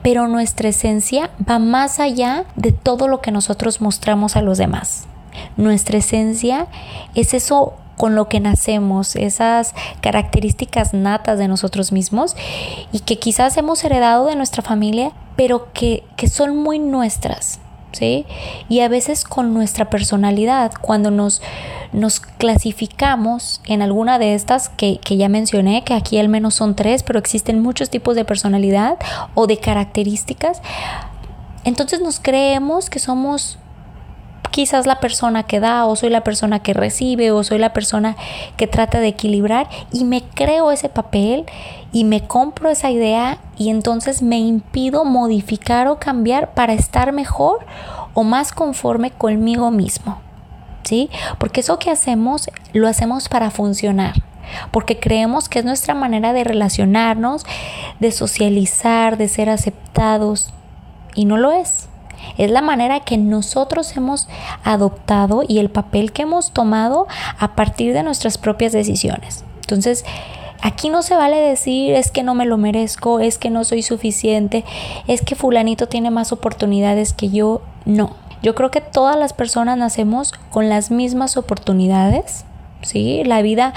Pero 0.02 0.28
nuestra 0.28 0.70
esencia 0.70 1.28
va 1.46 1.58
más 1.58 2.00
allá 2.00 2.46
de 2.56 2.72
todo 2.72 3.06
lo 3.06 3.20
que 3.20 3.32
nosotros 3.32 3.82
mostramos 3.82 4.36
a 4.36 4.40
los 4.40 4.56
demás. 4.56 5.06
Nuestra 5.56 5.98
esencia 5.98 6.66
es 7.14 7.34
eso 7.34 7.74
con 8.00 8.14
lo 8.14 8.28
que 8.30 8.40
nacemos, 8.40 9.14
esas 9.14 9.74
características 10.00 10.94
natas 10.94 11.38
de 11.38 11.48
nosotros 11.48 11.92
mismos 11.92 12.34
y 12.92 13.00
que 13.00 13.18
quizás 13.18 13.58
hemos 13.58 13.84
heredado 13.84 14.24
de 14.24 14.36
nuestra 14.36 14.62
familia, 14.62 15.12
pero 15.36 15.68
que, 15.74 16.02
son 16.26 16.56
muy 16.56 16.78
nuestras. 16.78 17.60
¿Sí? 17.92 18.24
Y 18.68 18.80
a 18.80 18.88
veces 18.88 19.24
con 19.24 19.52
nuestra 19.52 19.90
personalidad, 19.90 20.72
cuando 20.80 21.10
nos, 21.10 21.42
nos 21.92 22.20
clasificamos 22.20 23.60
en 23.66 23.82
alguna 23.82 24.18
de 24.18 24.34
estas 24.34 24.68
que, 24.68 24.98
que, 25.04 25.18
ya 25.18 25.28
mencioné, 25.28 25.84
que 25.84 25.92
aquí 25.92 26.16
al 26.18 26.28
menos 26.28 26.54
son 26.54 26.76
tres, 26.76 27.02
pero 27.02 27.18
existen 27.18 27.60
muchos 27.60 27.90
tipos 27.90 28.14
de 28.14 28.24
personalidad 28.24 28.96
o 29.34 29.46
de 29.46 29.58
características, 29.58 30.62
entonces 31.64 32.00
nos 32.00 32.20
creemos 32.20 32.88
que 32.88 32.98
somos 32.98 33.58
quizás 34.50 34.86
la 34.86 35.00
persona 35.00 35.44
que 35.44 35.60
da 35.60 35.86
o 35.86 35.96
soy 35.96 36.10
la 36.10 36.24
persona 36.24 36.60
que 36.60 36.74
recibe 36.74 37.30
o 37.30 37.44
soy 37.44 37.58
la 37.58 37.72
persona 37.72 38.16
que 38.56 38.66
trata 38.66 39.00
de 39.00 39.08
equilibrar 39.08 39.68
y 39.92 40.04
me 40.04 40.22
creo 40.22 40.72
ese 40.72 40.88
papel 40.88 41.46
y 41.92 42.04
me 42.04 42.26
compro 42.26 42.70
esa 42.70 42.90
idea 42.90 43.38
y 43.56 43.70
entonces 43.70 44.22
me 44.22 44.38
impido 44.38 45.04
modificar 45.04 45.88
o 45.88 45.98
cambiar 45.98 46.52
para 46.54 46.72
estar 46.72 47.12
mejor 47.12 47.64
o 48.14 48.24
más 48.24 48.52
conforme 48.52 49.10
conmigo 49.10 49.70
mismo. 49.70 50.20
¿Sí? 50.82 51.10
Porque 51.38 51.60
eso 51.60 51.78
que 51.78 51.90
hacemos 51.90 52.48
lo 52.72 52.88
hacemos 52.88 53.28
para 53.28 53.50
funcionar 53.50 54.14
porque 54.72 54.98
creemos 54.98 55.48
que 55.48 55.60
es 55.60 55.64
nuestra 55.64 55.94
manera 55.94 56.32
de 56.32 56.42
relacionarnos, 56.42 57.44
de 58.00 58.10
socializar, 58.10 59.16
de 59.16 59.28
ser 59.28 59.48
aceptados, 59.48 60.52
y 61.14 61.24
no 61.24 61.36
lo 61.36 61.52
es. 61.52 61.89
Es 62.38 62.50
la 62.50 62.62
manera 62.62 63.00
que 63.00 63.18
nosotros 63.18 63.96
hemos 63.96 64.28
adoptado 64.64 65.42
y 65.46 65.58
el 65.58 65.70
papel 65.70 66.12
que 66.12 66.22
hemos 66.22 66.52
tomado 66.52 67.06
a 67.38 67.54
partir 67.54 67.92
de 67.92 68.02
nuestras 68.02 68.38
propias 68.38 68.72
decisiones. 68.72 69.44
Entonces, 69.60 70.04
Aquí 70.62 70.90
no 70.90 71.00
se 71.02 71.16
vale 71.16 71.36
decir 71.36 71.94
es 71.94 72.10
que 72.10 72.22
no 72.22 72.34
me 72.34 72.44
lo 72.44 72.58
merezco, 72.58 73.20
es 73.20 73.38
que 73.38 73.48
no 73.48 73.64
soy 73.64 73.82
suficiente, 73.82 74.64
es 75.06 75.22
que 75.22 75.34
fulanito 75.34 75.88
tiene 75.88 76.10
más 76.10 76.32
oportunidades 76.32 77.14
que 77.14 77.30
yo. 77.30 77.62
No. 77.86 78.14
Yo 78.42 78.54
creo 78.54 78.70
que 78.70 78.80
todas 78.80 79.16
las 79.16 79.32
personas 79.32 79.78
nacemos 79.78 80.32
con 80.50 80.68
las 80.68 80.90
mismas 80.90 81.36
oportunidades, 81.36 82.44
¿sí? 82.82 83.22
La 83.24 83.42
vida 83.42 83.72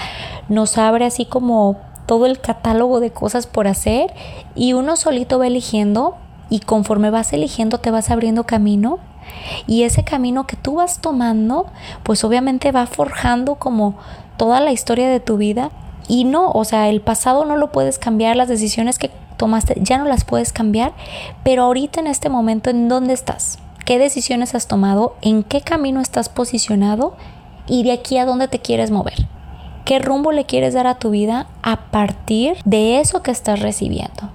nos 0.48 0.76
abre 0.76 1.06
así 1.06 1.24
como 1.24 1.76
todo 2.06 2.26
el 2.26 2.38
catálogo 2.40 3.00
de 3.00 3.10
cosas 3.10 3.46
por 3.46 3.66
hacer 3.66 4.12
y 4.54 4.74
uno 4.74 4.96
solito 4.96 5.38
va 5.38 5.46
eligiendo 5.46 6.16
y 6.54 6.60
conforme 6.60 7.10
vas 7.10 7.32
eligiendo 7.32 7.78
te 7.78 7.90
vas 7.90 8.10
abriendo 8.10 8.44
camino. 8.44 9.00
Y 9.66 9.82
ese 9.82 10.04
camino 10.04 10.46
que 10.46 10.54
tú 10.54 10.76
vas 10.76 11.00
tomando 11.00 11.66
pues 12.04 12.22
obviamente 12.22 12.70
va 12.70 12.86
forjando 12.86 13.56
como 13.56 13.96
toda 14.36 14.60
la 14.60 14.70
historia 14.70 15.08
de 15.08 15.18
tu 15.18 15.36
vida. 15.36 15.72
Y 16.06 16.22
no, 16.22 16.52
o 16.52 16.64
sea, 16.64 16.88
el 16.90 17.00
pasado 17.00 17.44
no 17.44 17.56
lo 17.56 17.72
puedes 17.72 17.98
cambiar, 17.98 18.36
las 18.36 18.46
decisiones 18.46 19.00
que 19.00 19.10
tomaste 19.36 19.74
ya 19.80 19.98
no 19.98 20.04
las 20.04 20.24
puedes 20.24 20.52
cambiar, 20.52 20.92
pero 21.42 21.64
ahorita 21.64 21.98
en 21.98 22.06
este 22.06 22.28
momento 22.28 22.70
en 22.70 22.88
dónde 22.88 23.14
estás, 23.14 23.58
qué 23.84 23.98
decisiones 23.98 24.54
has 24.54 24.68
tomado, 24.68 25.16
en 25.22 25.42
qué 25.42 25.60
camino 25.60 26.00
estás 26.00 26.28
posicionado 26.28 27.16
y 27.66 27.82
de 27.82 27.92
aquí 27.92 28.18
a 28.18 28.26
dónde 28.26 28.46
te 28.46 28.60
quieres 28.60 28.92
mover. 28.92 29.26
¿Qué 29.84 29.98
rumbo 29.98 30.30
le 30.30 30.44
quieres 30.44 30.74
dar 30.74 30.86
a 30.86 31.00
tu 31.00 31.10
vida 31.10 31.48
a 31.62 31.90
partir 31.90 32.58
de 32.64 33.00
eso 33.00 33.22
que 33.22 33.32
estás 33.32 33.60
recibiendo? 33.60 34.30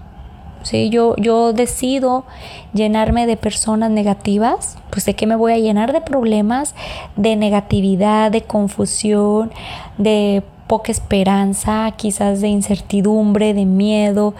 ¿Sí? 0.63 0.89
Yo, 0.89 1.15
yo 1.17 1.53
decido 1.53 2.25
llenarme 2.73 3.25
de 3.25 3.37
personas 3.37 3.91
negativas, 3.91 4.77
pues 4.89 5.05
de 5.05 5.15
qué 5.15 5.25
me 5.25 5.35
voy 5.35 5.53
a 5.53 5.57
llenar 5.57 5.93
de 5.93 6.01
problemas, 6.01 6.75
de 7.15 7.35
negatividad, 7.35 8.31
de 8.31 8.41
confusión, 8.41 9.51
de 9.97 10.43
poca 10.67 10.91
esperanza, 10.91 11.91
quizás 11.95 12.41
de 12.41 12.47
incertidumbre, 12.47 13.53
de 13.53 13.65
miedo, 13.65 14.35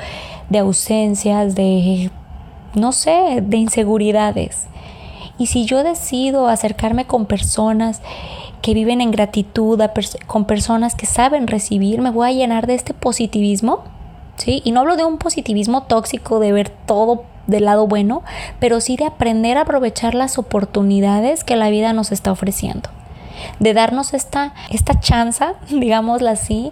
de 0.50 0.60
ausencias, 0.60 1.56
de, 1.56 2.12
no 2.76 2.92
sé, 2.92 3.42
de 3.42 3.58
inseguridades. 3.58 4.68
Y 5.40 5.48
si 5.48 5.66
yo 5.66 5.84
decido 5.84 6.48
acercarme 6.48 7.06
con 7.06 7.26
personas 7.26 8.02
que 8.62 8.74
viven 8.74 9.02
en 9.02 9.12
gratitud, 9.12 9.82
con 10.28 10.46
personas 10.46 10.96
que 10.96 11.06
saben 11.06 11.48
recibir, 11.48 12.02
me 12.02 12.12
voy 12.12 12.28
a 12.28 12.34
llenar 12.34 12.68
de 12.68 12.76
este 12.76 12.94
positivismo 12.94 13.84
y 14.46 14.72
no 14.72 14.81
hablo 14.81 14.96
de 14.96 15.05
un 15.05 15.17
positivismo 15.17 15.84
tóxico, 15.84 16.39
de 16.39 16.51
ver 16.51 16.69
todo 16.69 17.24
del 17.50 17.65
lado 17.65 17.88
bueno, 17.88 18.24
pero 18.60 18.79
sí 18.79 18.96
de 18.96 19.05
aprender 19.05 19.58
a 19.58 19.62
aprovechar 19.62 20.15
las 20.15 20.38
oportunidades 20.38 21.43
que 21.43 21.55
la 21.55 21.69
vida 21.69 21.93
nos 21.93 22.12
está 22.12 22.31
ofreciendo. 22.31 22.89
De 23.60 23.74
darnos 23.74 24.13
esta, 24.13 24.53
esta 24.69 25.00
chance, 25.00 25.46
digámosla 25.69 26.31
así, 26.31 26.72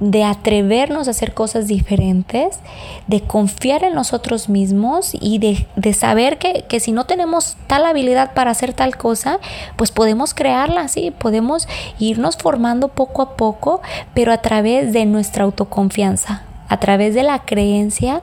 de 0.00 0.24
atrevernos 0.24 1.08
a 1.08 1.10
hacer 1.10 1.34
cosas 1.34 1.66
diferentes, 1.66 2.58
de 3.06 3.20
confiar 3.20 3.84
en 3.84 3.94
nosotros 3.94 4.48
mismos 4.48 5.12
y 5.12 5.38
de, 5.38 5.92
saber 5.92 6.38
que, 6.38 6.64
que, 6.68 6.80
si 6.80 6.90
no 6.92 7.04
tenemos 7.04 7.56
tal 7.66 7.84
habilidad 7.84 8.32
para 8.32 8.50
hacer 8.50 8.72
tal 8.72 8.96
cosa, 8.96 9.40
pues 9.76 9.90
podemos 9.90 10.32
crearla, 10.32 10.88
sí, 10.88 11.10
podemos 11.10 11.68
irnos 11.98 12.38
formando 12.38 12.88
poco 12.88 13.20
a 13.20 13.36
poco, 13.36 13.82
pero 14.14 14.32
a 14.32 14.38
través 14.38 14.94
de 14.94 15.04
nuestra 15.04 15.44
autoconfianza, 15.44 16.44
a 16.70 16.78
través 16.78 17.14
de 17.14 17.22
la 17.22 17.40
creencia 17.40 18.22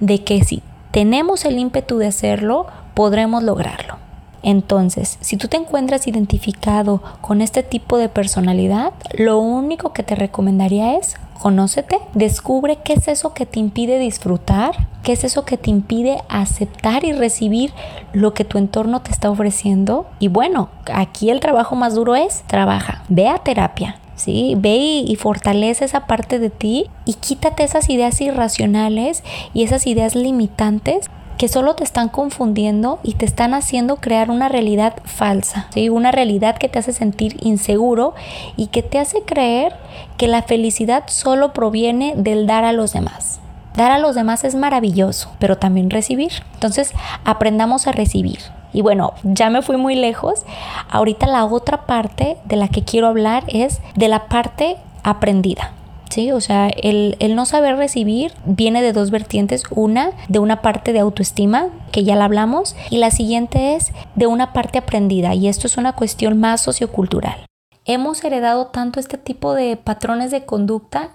de 0.00 0.24
que 0.24 0.42
si 0.42 0.62
tenemos 0.90 1.44
el 1.44 1.58
ímpetu 1.58 1.98
de 1.98 2.06
hacerlo, 2.06 2.66
podremos 2.94 3.42
lograrlo. 3.42 3.96
Entonces, 4.42 5.18
si 5.20 5.36
tú 5.36 5.48
te 5.48 5.56
encuentras 5.56 6.06
identificado 6.06 7.02
con 7.20 7.42
este 7.42 7.62
tipo 7.62 7.98
de 7.98 8.08
personalidad, 8.08 8.92
lo 9.12 9.40
único 9.40 9.92
que 9.92 10.04
te 10.04 10.14
recomendaría 10.14 10.96
es 10.96 11.16
conócete, 11.38 11.98
descubre 12.14 12.78
qué 12.84 12.94
es 12.94 13.08
eso 13.08 13.32
que 13.34 13.46
te 13.46 13.60
impide 13.60 13.98
disfrutar, 13.98 14.88
qué 15.02 15.12
es 15.12 15.24
eso 15.24 15.44
que 15.44 15.56
te 15.56 15.70
impide 15.70 16.18
aceptar 16.28 17.04
y 17.04 17.12
recibir 17.12 17.72
lo 18.12 18.34
que 18.34 18.44
tu 18.44 18.58
entorno 18.58 19.02
te 19.02 19.10
está 19.10 19.30
ofreciendo. 19.30 20.06
Y 20.18 20.28
bueno, 20.28 20.68
aquí 20.92 21.30
el 21.30 21.40
trabajo 21.40 21.76
más 21.76 21.94
duro 21.94 22.16
es 22.16 22.42
trabaja, 22.46 23.04
ve 23.08 23.28
a 23.28 23.38
terapia, 23.38 23.96
¿sí? 24.18 24.54
Ve 24.58 24.76
y, 24.76 25.16
fortalece 25.16 25.84
esa 25.84 26.06
parte 26.06 26.38
de 26.38 26.50
ti 26.50 26.90
y 27.04 27.14
quítate 27.14 27.64
esas 27.64 27.88
ideas 27.88 28.20
irracionales 28.20 29.24
y 29.54 29.62
esas 29.64 29.86
ideas 29.86 30.14
limitantes 30.14 31.08
que 31.38 31.48
solo 31.48 31.74
te 31.74 31.84
están 31.84 32.08
confundiendo 32.08 32.98
y 33.02 33.14
te 33.14 33.24
están 33.24 33.54
haciendo 33.54 33.96
crear 33.96 34.30
una 34.30 34.48
realidad 34.48 34.96
falsa, 35.04 35.68
¿sí? 35.72 35.88
una 35.88 36.10
realidad 36.10 36.58
que 36.58 36.68
te 36.68 36.80
hace 36.80 36.92
sentir 36.92 37.36
inseguro 37.40 38.14
y 38.56 38.66
que 38.66 38.82
te 38.82 38.98
hace 38.98 39.22
creer 39.22 39.74
que 40.16 40.26
la 40.26 40.42
felicidad 40.42 41.04
solo 41.06 41.52
proviene 41.52 42.14
del 42.16 42.46
dar 42.46 42.64
a 42.64 42.72
los 42.72 42.92
demás. 42.92 43.40
Dar 43.76 43.92
a 43.92 43.98
los 43.98 44.16
demás 44.16 44.42
es 44.42 44.56
maravilloso, 44.56 45.30
pero 45.38 45.56
también 45.56 45.90
recibir. 45.90 46.32
Entonces, 46.54 46.92
aprendamos 47.24 47.86
a 47.86 47.92
recibir. 47.92 48.40
Y 48.72 48.82
bueno, 48.82 49.14
ya 49.22 49.50
me 49.50 49.62
fui 49.62 49.76
muy 49.76 49.94
lejos. 49.94 50.44
Ahorita 50.90 51.26
la 51.26 51.44
otra 51.44 51.86
parte 51.86 52.36
de 52.44 52.56
la 52.56 52.68
que 52.68 52.84
quiero 52.84 53.06
hablar 53.06 53.44
es 53.48 53.80
de 53.94 54.08
la 54.08 54.26
parte 54.26 54.76
aprendida. 55.02 55.72
¿sí? 56.10 56.32
O 56.32 56.40
sea, 56.40 56.68
el, 56.68 57.16
el, 57.20 57.34
no 57.34 57.46
saber 57.46 57.76
recibir 57.76 58.32
viene 58.44 58.82
de 58.82 58.92
dos 58.92 59.10
vertientes. 59.10 59.64
Una, 59.70 60.10
de 60.28 60.38
una 60.38 60.62
parte 60.62 60.92
de 60.92 61.00
autoestima, 61.00 61.68
que 61.92 62.04
ya 62.04 62.16
la 62.16 62.24
hablamos, 62.24 62.76
y 62.90 62.98
la 62.98 63.10
siguiente 63.10 63.76
es 63.76 63.92
de 64.14 64.26
una 64.26 64.52
parte 64.52 64.78
aprendida, 64.78 65.34
y 65.34 65.48
esto 65.48 65.66
es 65.66 65.76
una 65.76 65.94
cuestión 65.94 66.38
más 66.38 66.60
sociocultural. 66.60 67.46
Hemos 67.84 68.22
heredado 68.22 68.66
tanto 68.66 69.00
este 69.00 69.16
tipo 69.16 69.54
de 69.54 69.76
patrones 69.76 70.30
de 70.30 70.44
conducta 70.44 71.10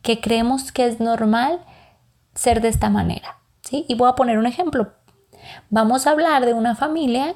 que 0.00 0.20
creemos 0.20 0.72
que 0.72 0.86
es 0.86 1.00
normal 1.00 1.60
ser 2.34 2.60
de 2.60 2.68
esta 2.68 2.90
manera. 2.90 3.38
¿sí? 3.62 3.84
Y 3.88 3.94
voy 3.94 4.08
a 4.08 4.14
poner 4.14 4.38
un 4.38 4.46
ejemplo. 4.46 4.92
Vamos 5.70 6.06
a 6.06 6.10
hablar 6.10 6.46
de 6.46 6.54
una 6.54 6.74
familia 6.74 7.34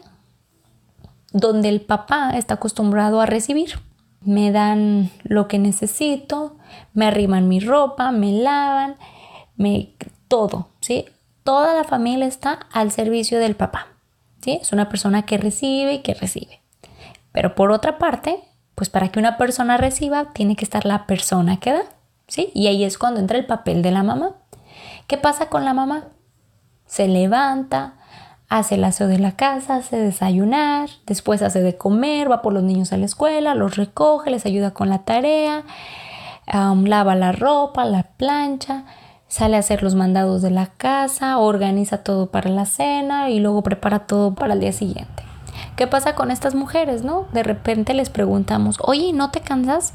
donde 1.33 1.69
el 1.69 1.81
papá 1.81 2.31
está 2.31 2.55
acostumbrado 2.55 3.21
a 3.21 3.27
recibir. 3.27 3.81
Me 4.21 4.50
dan 4.50 5.11
lo 5.25 5.47
que 5.49 5.59
necesito, 5.59 6.57
me 6.93 7.07
arriman 7.07 7.49
mi 7.49 7.61
ropa, 7.61 8.11
me 8.11 8.33
lavan, 8.33 8.97
me 9.57 9.95
todo, 10.27 10.69
¿sí? 10.81 11.07
Toda 11.45 11.75
la 11.75 11.85
familia 11.85 12.27
está 12.27 12.67
al 12.73 12.91
servicio 12.91 13.38
del 13.38 13.57
papá. 13.57 13.87
¿sí? 14.41 14.59
Es 14.61 14.73
una 14.73 14.88
persona 14.88 15.25
que 15.25 15.38
recibe 15.38 15.95
y 15.95 16.03
que 16.03 16.15
recibe. 16.15 16.61
Pero 17.33 17.55
por 17.55 17.71
otra 17.71 17.99
parte, 17.99 18.41
pues 18.75 18.91
para 18.91 19.09
que 19.11 19.19
una 19.19 19.37
persona 19.37 19.77
reciba, 19.77 20.33
tiene 20.33 20.57
que 20.57 20.65
estar 20.65 20.85
la 20.85 21.07
persona 21.07 21.59
que 21.59 21.73
da, 21.73 21.83
¿sí? 22.27 22.50
Y 22.55 22.67
ahí 22.67 22.85
es 22.85 22.99
cuando 22.99 23.21
entra 23.21 23.38
el 23.38 23.47
papel 23.47 23.83
de 23.83 23.91
la 23.91 24.03
mamá. 24.03 24.37
¿Qué 25.07 25.17
pasa 25.17 25.49
con 25.49 25.65
la 25.65 25.75
mamá? 25.75 26.09
Se 26.87 27.09
levanta, 27.09 27.98
hace 28.49 28.76
el 28.76 28.85
aseo 28.85 29.09
de 29.09 29.19
la 29.19 29.33
casa, 29.33 29.76
hace 29.76 29.99
desayunar, 29.99 30.88
después 31.07 31.43
hace 31.43 31.61
de 31.62 31.76
comer, 31.76 32.31
va 32.31 32.40
por 32.40 32.52
los 32.52 32.62
niños 32.62 32.93
a 32.93 32.97
la 32.97 33.05
escuela, 33.05 33.55
los 33.55 33.76
recoge, 33.76 34.31
les 34.31 34.47
ayuda 34.47 34.73
con 34.73 34.88
la 34.88 35.00
tarea, 35.00 35.64
lava 36.52 37.14
la 37.14 37.33
ropa, 37.33 37.85
la 37.85 38.05
plancha, 38.05 38.85
sale 39.28 39.57
a 39.57 39.61
hacer 39.61 39.83
los 39.83 39.95
mandados 39.95 40.40
de 40.40 40.50
la 40.50 40.67
casa, 40.67 41.38
organiza 41.38 42.02
todo 42.02 42.31
para 42.31 42.49
la 42.49 42.64
cena 42.64 43.28
y 43.28 43.38
luego 43.40 43.62
prepara 43.62 44.07
todo 44.07 44.35
para 44.35 44.55
el 44.55 44.61
día 44.61 44.73
siguiente. 44.73 45.23
¿Qué 45.76 45.87
pasa 45.87 46.14
con 46.14 46.31
estas 46.31 46.55
mujeres, 46.55 47.02
no? 47.05 47.26
De 47.33 47.43
repente 47.43 47.93
les 47.93 48.09
preguntamos, 48.09 48.78
oye, 48.83 49.12
¿no 49.12 49.31
te 49.31 49.40
cansas? 49.40 49.93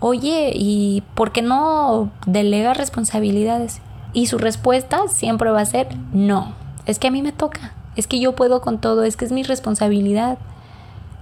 Oye, 0.00 0.52
¿y 0.54 1.02
por 1.14 1.32
qué 1.32 1.40
no 1.40 2.10
delegas 2.26 2.76
responsabilidades? 2.76 3.80
Y 4.12 4.26
su 4.26 4.36
respuesta 4.36 5.08
siempre 5.08 5.50
va 5.50 5.62
a 5.62 5.66
ser 5.66 5.88
no. 6.12 6.54
Es 6.84 6.98
que 6.98 7.08
a 7.08 7.10
mí 7.10 7.22
me 7.22 7.32
toca. 7.32 7.72
Es 7.96 8.06
que 8.06 8.20
yo 8.20 8.36
puedo 8.36 8.60
con 8.60 8.80
todo. 8.80 9.02
Es 9.02 9.16
que 9.16 9.24
es 9.24 9.32
mi 9.32 9.42
responsabilidad. 9.42 10.38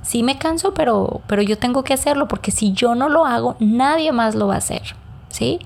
Sí 0.03 0.23
me 0.23 0.39
canso, 0.39 0.75
pero, 0.75 1.23
pero 1.27 1.43
yo 1.43 1.57
tengo 1.57 1.83
que 1.83 1.95
hacerlo 1.95 2.29
porque 2.29 2.51
si 2.51 2.73
yo 2.73 2.95
no 2.95 3.09
lo 3.09 3.25
hago, 3.25 3.57
nadie 3.59 4.13
más 4.13 4.35
lo 4.35 4.47
va 4.47 4.55
a 4.55 4.59
hacer. 4.59 4.83
¿Sí? 5.29 5.59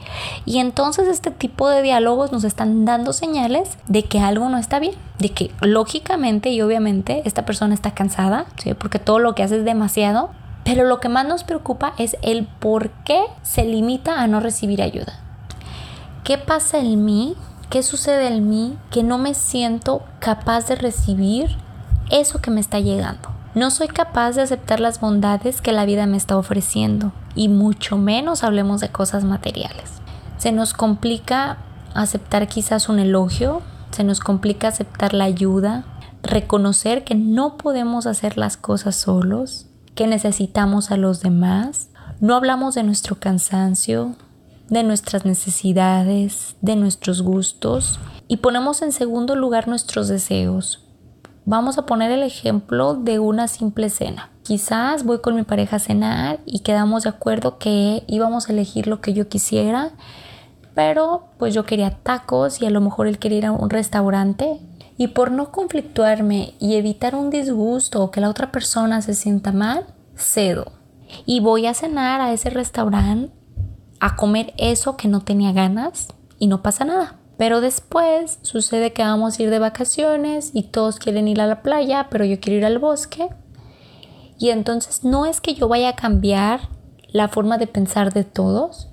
Y 0.47 0.61
entonces 0.61 1.09
este 1.09 1.31
tipo 1.31 1.69
de 1.69 1.83
diálogos 1.83 2.33
nos 2.33 2.45
están 2.45 2.87
dando 2.87 3.13
señales 3.13 3.77
de 3.87 4.03
que 4.05 4.19
algo 4.19 4.49
no 4.49 4.57
está 4.57 4.79
bien, 4.79 4.95
de 5.19 5.29
que 5.29 5.51
lógicamente 5.61 6.49
y 6.49 6.63
obviamente 6.63 7.21
esta 7.27 7.45
persona 7.45 7.75
está 7.75 7.91
cansada, 7.91 8.47
¿sí? 8.57 8.73
Porque 8.73 8.99
todo 8.99 9.19
lo 9.19 9.35
que 9.35 9.43
hace 9.43 9.59
es 9.59 9.67
demasiado, 9.67 10.31
pero 10.65 10.85
lo 10.85 11.01
que 11.01 11.11
más 11.11 11.27
nos 11.27 11.45
preocupa 11.45 11.93
es 11.99 12.17
el 12.23 12.47
por 12.47 12.89
qué 13.05 13.21
se 13.43 13.67
limita 13.67 14.23
a 14.23 14.27
no 14.27 14.41
recibir 14.41 14.81
ayuda. 14.81 15.21
¿Qué 16.25 16.37
pasa 16.37 16.79
en 16.79 17.05
mí? 17.05 17.37
¿Qué 17.71 17.83
sucede 17.83 18.29
en 18.29 18.49
mí 18.49 18.79
que 18.91 19.03
no 19.03 19.19
me 19.19 19.35
siento 19.35 20.03
capaz 20.21 20.67
de 20.69 20.75
recibir 20.75 21.59
eso 22.11 22.41
que 22.41 22.51
me 22.51 22.61
está 22.61 22.81
llegando? 22.81 23.29
No 23.55 23.71
soy 23.71 23.89
capaz 23.89 24.33
de 24.33 24.43
aceptar 24.43 24.81
las 24.81 25.01
bondades 25.01 25.61
que 25.61 25.73
la 25.73 25.85
vida 25.85 26.07
me 26.07 26.17
está 26.17 26.39
ofreciendo 26.39 27.13
y 27.35 27.49
mucho 27.51 27.99
menos 27.99 28.43
hablemos 28.43 28.81
de 28.81 28.89
cosas 28.89 29.25
materiales. 29.25 29.91
Se 30.39 30.51
nos 30.51 30.73
complica 30.73 31.59
aceptar 31.93 32.49
quizás 32.49 32.89
un 32.89 33.01
elogio, 33.01 33.61
se 33.91 34.03
nos 34.03 34.21
complica 34.21 34.69
aceptar 34.69 35.13
la 35.13 35.25
ayuda, 35.25 35.85
reconocer 36.23 37.05
que 37.05 37.17
no 37.17 37.59
podemos 37.59 38.07
hacer 38.07 38.39
las 38.39 38.57
cosas 38.57 38.97
solos, 38.97 39.67
que 39.95 40.07
necesitamos 40.07 40.91
a 40.91 40.97
los 40.97 41.21
demás. 41.21 41.91
No 42.21 42.35
hablamos 42.35 42.75
de 42.75 42.83
nuestro 42.83 43.17
cansancio, 43.17 44.17
de 44.69 44.83
nuestras 44.83 45.25
necesidades, 45.25 46.57
de 46.61 46.77
nuestros 46.77 47.23
gustos 47.23 47.99
y 48.29 48.39
ponemos 48.39 48.83
en 48.83 48.93
segundo 48.93 49.35
lugar 49.35 49.69
nuestros 49.69 50.09
deseos. 50.09 50.85
Vamos 51.45 51.79
a 51.79 51.87
poner 51.87 52.11
el 52.11 52.23
ejemplo 52.23 52.95
de 52.95 53.19
una 53.19 53.49
simple 53.49 53.89
cena. 53.89 54.31
Quizás 54.43 55.05
voy 55.05 55.21
con 55.21 55.35
mi 55.35 55.45
pareja 55.45 55.77
a 55.77 55.79
cenar 55.79 56.41
y 56.45 56.61
quedamos 56.61 57.05
de 57.05 57.09
acuerdo 57.11 57.59
que 57.59 58.05
íbamos 58.07 58.49
a 58.49 58.53
elegir 58.53 58.87
lo 58.87 59.01
que 59.01 59.15
yo 59.15 59.29
quisiera, 59.29 59.93
pero 60.75 61.29
pues 61.39 61.55
yo 61.55 61.65
quería 61.65 61.91
tacos 62.03 62.61
y 62.61 62.67
a 62.67 62.71
lo 62.71 62.83
mejor 62.83 63.07
él 63.07 63.19
quería 63.19 63.39
ir 63.39 63.47
a 63.47 63.53
un 63.53 63.71
restaurante. 63.71 64.61
Y 65.01 65.09
por 65.09 65.31
no 65.31 65.53
conflictuarme 65.53 66.55
y 66.59 66.75
evitar 66.75 67.15
un 67.15 67.31
disgusto 67.31 68.03
o 68.03 68.11
que 68.11 68.21
la 68.21 68.29
otra 68.29 68.51
persona 68.51 69.01
se 69.01 69.15
sienta 69.15 69.53
mal, 69.53 69.87
cedo. 70.17 70.73
Y 71.25 71.39
voy 71.39 71.67
a 71.67 71.75
cenar 71.75 72.21
a 72.21 72.33
ese 72.33 72.51
restaurante 72.51 73.38
a 74.01 74.17
comer 74.17 74.55
eso 74.57 74.97
que 74.97 75.09
no 75.09 75.21
tenía 75.21 75.53
ganas 75.53 76.09
y 76.39 76.47
no 76.47 76.63
pasa 76.63 76.85
nada. 76.85 77.17
Pero 77.37 77.61
después 77.61 78.39
sucede 78.43 78.93
que 78.93 79.03
vamos 79.03 79.39
a 79.39 79.43
ir 79.43 79.51
de 79.51 79.59
vacaciones 79.61 80.51
y 80.55 80.65
todos 80.65 80.99
quieren 80.99 81.29
ir 81.29 81.41
a 81.41 81.47
la 81.47 81.63
playa, 81.63 82.09
pero 82.11 82.25
yo 82.25 82.41
quiero 82.41 82.59
ir 82.59 82.65
al 82.65 82.79
bosque. 82.79 83.29
Y 84.39 84.51
entonces 84.51 85.05
no 85.05 85.27
es 85.27 85.41
que 85.41 85.55
yo 85.55 85.69
vaya 85.69 85.91
a 85.91 85.97
cambiar 85.97 86.69
la 87.09 87.29
forma 87.29 87.59
de 87.59 87.67
pensar 87.67 88.13
de 88.13 88.25
todos, 88.25 88.89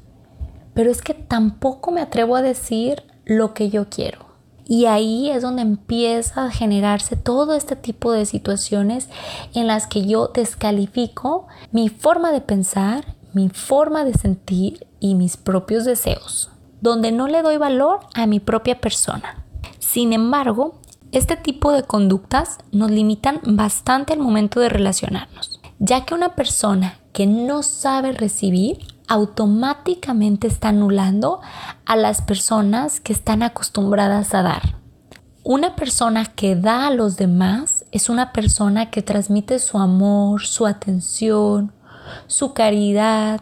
pero 0.73 0.91
es 0.91 1.01
que 1.01 1.13
tampoco 1.13 1.91
me 1.91 2.01
atrevo 2.01 2.35
a 2.35 2.41
decir 2.41 3.03
lo 3.25 3.53
que 3.53 3.69
yo 3.69 3.89
quiero. 3.89 4.25
Y 4.67 4.85
ahí 4.85 5.29
es 5.29 5.43
donde 5.43 5.61
empieza 5.61 6.45
a 6.45 6.51
generarse 6.51 7.15
todo 7.15 7.53
este 7.53 7.75
tipo 7.75 8.11
de 8.11 8.25
situaciones 8.25 9.09
en 9.53 9.67
las 9.67 9.85
que 9.85 10.05
yo 10.05 10.29
descalifico 10.29 11.47
mi 11.71 11.89
forma 11.89 12.31
de 12.31 12.41
pensar, 12.41 13.14
mi 13.35 13.49
forma 13.49 14.05
de 14.05 14.13
sentir 14.13 14.87
y 15.01 15.13
mis 15.13 15.35
propios 15.35 15.83
deseos, 15.83 16.49
donde 16.79 17.11
no 17.11 17.27
le 17.27 17.41
doy 17.41 17.57
valor 17.57 17.99
a 18.13 18.27
mi 18.27 18.39
propia 18.39 18.79
persona. 18.79 19.43
Sin 19.77 20.13
embargo, 20.13 20.79
este 21.11 21.35
tipo 21.35 21.73
de 21.73 21.83
conductas 21.83 22.59
nos 22.71 22.91
limitan 22.91 23.41
bastante 23.43 24.13
al 24.13 24.19
momento 24.19 24.61
de 24.61 24.69
relacionarnos, 24.69 25.59
ya 25.79 26.05
que 26.05 26.13
una 26.13 26.35
persona 26.35 26.97
que 27.11 27.27
no 27.27 27.61
sabe 27.61 28.13
recibir 28.13 28.79
automáticamente 29.09 30.47
está 30.47 30.69
anulando 30.69 31.41
a 31.85 31.97
las 31.97 32.21
personas 32.21 33.01
que 33.01 33.11
están 33.11 33.43
acostumbradas 33.43 34.33
a 34.33 34.43
dar. 34.43 34.77
Una 35.43 35.75
persona 35.75 36.25
que 36.25 36.55
da 36.55 36.87
a 36.87 36.91
los 36.91 37.17
demás 37.17 37.83
es 37.91 38.07
una 38.07 38.31
persona 38.31 38.89
que 38.91 39.01
transmite 39.01 39.59
su 39.59 39.77
amor, 39.77 40.41
su 40.41 40.65
atención, 40.65 41.73
su 42.27 42.53
caridad 42.53 43.41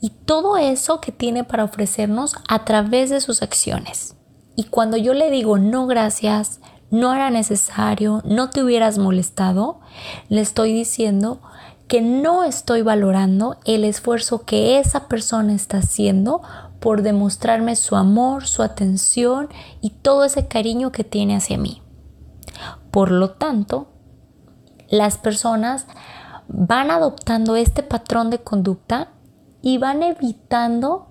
y 0.00 0.10
todo 0.10 0.56
eso 0.56 1.00
que 1.00 1.12
tiene 1.12 1.44
para 1.44 1.64
ofrecernos 1.64 2.36
a 2.48 2.64
través 2.64 3.10
de 3.10 3.20
sus 3.20 3.42
acciones. 3.42 4.16
Y 4.56 4.64
cuando 4.64 4.96
yo 4.96 5.14
le 5.14 5.30
digo 5.30 5.58
no 5.58 5.86
gracias, 5.86 6.60
no 6.90 7.12
era 7.14 7.30
necesario, 7.30 8.22
no 8.24 8.50
te 8.50 8.62
hubieras 8.62 8.98
molestado, 8.98 9.80
le 10.28 10.40
estoy 10.40 10.72
diciendo 10.72 11.40
que 11.86 12.00
no 12.02 12.44
estoy 12.44 12.82
valorando 12.82 13.56
el 13.64 13.84
esfuerzo 13.84 14.44
que 14.44 14.78
esa 14.78 15.08
persona 15.08 15.54
está 15.54 15.78
haciendo 15.78 16.42
por 16.80 17.02
demostrarme 17.02 17.76
su 17.76 17.96
amor, 17.96 18.46
su 18.46 18.62
atención 18.62 19.48
y 19.80 19.90
todo 19.90 20.24
ese 20.24 20.46
cariño 20.46 20.92
que 20.92 21.04
tiene 21.04 21.36
hacia 21.36 21.58
mí. 21.58 21.82
Por 22.90 23.10
lo 23.10 23.30
tanto, 23.30 23.88
las 24.88 25.18
personas 25.18 25.86
van 26.48 26.90
adoptando 26.90 27.56
este 27.56 27.82
patrón 27.82 28.30
de 28.30 28.38
conducta 28.38 29.10
y 29.62 29.78
van 29.78 30.02
evitando 30.02 31.08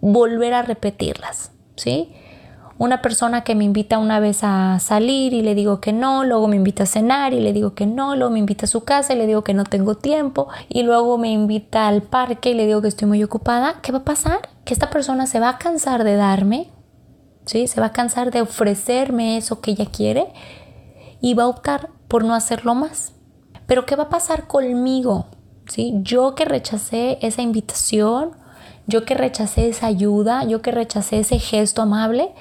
volver 0.00 0.54
a 0.54 0.62
repetirlas, 0.62 1.52
¿sí? 1.76 2.12
Una 2.76 3.02
persona 3.02 3.44
que 3.44 3.54
me 3.54 3.64
invita 3.64 3.98
una 3.98 4.20
vez 4.20 4.40
a 4.42 4.78
salir 4.80 5.32
y 5.32 5.42
le 5.42 5.54
digo 5.54 5.80
que 5.80 5.92
no, 5.92 6.24
luego 6.24 6.48
me 6.48 6.56
invita 6.56 6.82
a 6.82 6.86
cenar 6.86 7.32
y 7.32 7.40
le 7.40 7.52
digo 7.52 7.74
que 7.74 7.86
no, 7.86 8.16
luego 8.16 8.32
me 8.32 8.40
invita 8.40 8.66
a 8.66 8.68
su 8.68 8.84
casa 8.84 9.14
y 9.14 9.16
le 9.16 9.26
digo 9.26 9.44
que 9.44 9.54
no 9.54 9.64
tengo 9.64 9.96
tiempo 9.96 10.48
y 10.68 10.82
luego 10.82 11.16
me 11.16 11.30
invita 11.30 11.86
al 11.86 12.02
parque 12.02 12.50
y 12.50 12.54
le 12.54 12.66
digo 12.66 12.82
que 12.82 12.88
estoy 12.88 13.06
muy 13.06 13.22
ocupada, 13.22 13.76
¿qué 13.80 13.92
va 13.92 13.98
a 13.98 14.04
pasar? 14.04 14.48
Que 14.64 14.74
esta 14.74 14.90
persona 14.90 15.26
se 15.26 15.38
va 15.38 15.50
a 15.50 15.58
cansar 15.58 16.02
de 16.02 16.16
darme 16.16 16.68
¿sí? 17.46 17.66
Se 17.66 17.80
va 17.80 17.86
a 17.86 17.92
cansar 17.92 18.30
de 18.30 18.42
ofrecerme 18.42 19.36
eso 19.36 19.60
que 19.60 19.72
ella 19.72 19.86
quiere 19.86 20.32
y 21.20 21.34
va 21.34 21.44
a 21.44 21.48
optar 21.48 21.90
por 22.08 22.24
no 22.24 22.34
hacerlo 22.34 22.74
más. 22.74 23.13
Pero 23.66 23.86
¿qué 23.86 23.96
va 23.96 24.04
a 24.04 24.08
pasar 24.08 24.46
conmigo? 24.46 25.26
¿Sí? 25.66 25.94
Yo 26.02 26.34
que 26.34 26.44
rechacé 26.44 27.18
esa 27.22 27.42
invitación, 27.42 28.32
yo 28.86 29.04
que 29.04 29.14
rechacé 29.14 29.68
esa 29.68 29.86
ayuda, 29.86 30.44
yo 30.44 30.60
que 30.60 30.70
rechacé 30.70 31.20
ese 31.20 31.38
gesto 31.38 31.82
amable, 31.82 32.32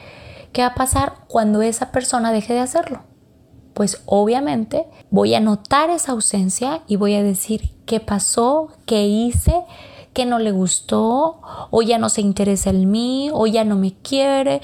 ¿qué 0.52 0.62
va 0.62 0.70
a 0.70 0.76
pasar 0.76 1.14
cuando 1.28 1.62
esa 1.62 1.92
persona 1.92 2.32
deje 2.32 2.54
de 2.54 2.60
hacerlo? 2.60 3.02
Pues 3.74 4.02
obviamente 4.06 4.86
voy 5.10 5.34
a 5.34 5.40
notar 5.40 5.90
esa 5.90 6.12
ausencia 6.12 6.82
y 6.88 6.98
voy 6.98 7.16
a 7.16 7.24
decir 7.24 7.72
qué 7.86 8.00
pasó, 8.00 8.70
qué 8.86 9.06
hice, 9.06 9.64
qué 10.14 10.26
no 10.26 10.38
le 10.38 10.52
gustó, 10.52 11.42
o 11.72 11.82
ya 11.82 11.98
no 11.98 12.10
se 12.10 12.22
interesa 12.22 12.70
en 12.70 12.92
mí, 12.92 13.30
o 13.34 13.48
ya 13.48 13.64
no 13.64 13.76
me 13.76 13.94
quiere. 13.94 14.62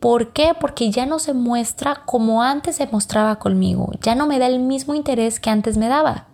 ¿Por 0.00 0.32
qué? 0.32 0.54
Porque 0.58 0.90
ya 0.90 1.04
no 1.04 1.18
se 1.18 1.34
muestra 1.34 2.02
como 2.06 2.42
antes 2.42 2.76
se 2.76 2.86
mostraba 2.86 3.38
conmigo, 3.38 3.92
ya 4.00 4.14
no 4.14 4.26
me 4.26 4.38
da 4.38 4.46
el 4.46 4.58
mismo 4.58 4.94
interés 4.94 5.38
que 5.38 5.50
antes 5.50 5.76
me 5.76 5.88
daba. 5.88 6.26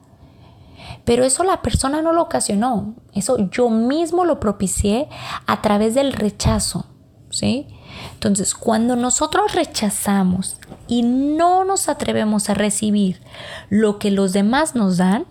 Pero 1.05 1.25
eso 1.25 1.43
la 1.43 1.63
persona 1.63 2.01
no 2.01 2.13
lo 2.13 2.23
ocasionó, 2.23 2.95
eso 3.13 3.51
yo 3.51 3.69
mismo 3.69 4.25
lo 4.25 4.39
propicié 4.39 5.09
a 5.47 5.63
través 5.63 5.95
del 5.95 6.13
rechazo, 6.13 6.87
¿sí? 7.31 7.67
Entonces, 8.13 8.55
cuando 8.55 8.95
nosotros 8.95 9.53
rechazamos 9.53 10.59
y 10.87 11.03
no 11.03 11.65
nos 11.65 11.89
atrevemos 11.89 12.49
a 12.49 12.55
recibir 12.55 13.21
lo 13.69 13.99
que 13.99 14.11
los 14.11 14.33
demás 14.33 14.75
nos 14.75 14.97
dan, 14.97 15.27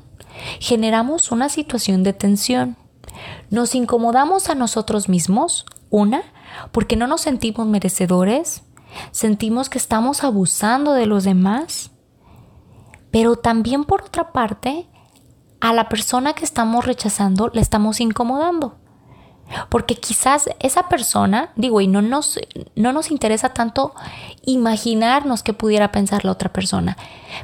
generamos 0.59 1.31
una 1.31 1.49
situación 1.49 2.03
de 2.03 2.13
tensión. 2.13 2.77
Nos 3.49 3.75
incomodamos 3.75 4.49
a 4.49 4.55
nosotros 4.55 5.07
mismos, 5.07 5.65
una, 5.89 6.23
porque 6.71 6.95
no 6.95 7.07
nos 7.07 7.21
sentimos 7.21 7.67
merecedores, 7.67 8.63
sentimos 9.11 9.69
que 9.69 9.77
estamos 9.77 10.23
abusando 10.23 10.93
de 10.93 11.05
los 11.05 11.23
demás, 11.23 11.91
pero 13.11 13.35
también 13.35 13.83
por 13.83 14.03
otra 14.03 14.31
parte, 14.31 14.87
a 15.61 15.73
la 15.73 15.89
persona 15.89 16.33
que 16.33 16.45
estamos 16.45 16.85
rechazando 16.85 17.49
le 17.53 17.61
estamos 17.61 17.99
incomodando. 17.99 18.77
Porque 19.69 19.95
quizás 19.95 20.49
esa 20.59 20.89
persona, 20.89 21.51
digo, 21.55 21.81
y 21.81 21.87
no 21.87 22.01
nos, 22.01 22.39
no 22.75 22.93
nos 22.93 23.11
interesa 23.11 23.49
tanto 23.49 23.93
imaginarnos 24.43 25.43
qué 25.43 25.53
pudiera 25.53 25.91
pensar 25.91 26.25
la 26.25 26.31
otra 26.31 26.51
persona, 26.51 26.97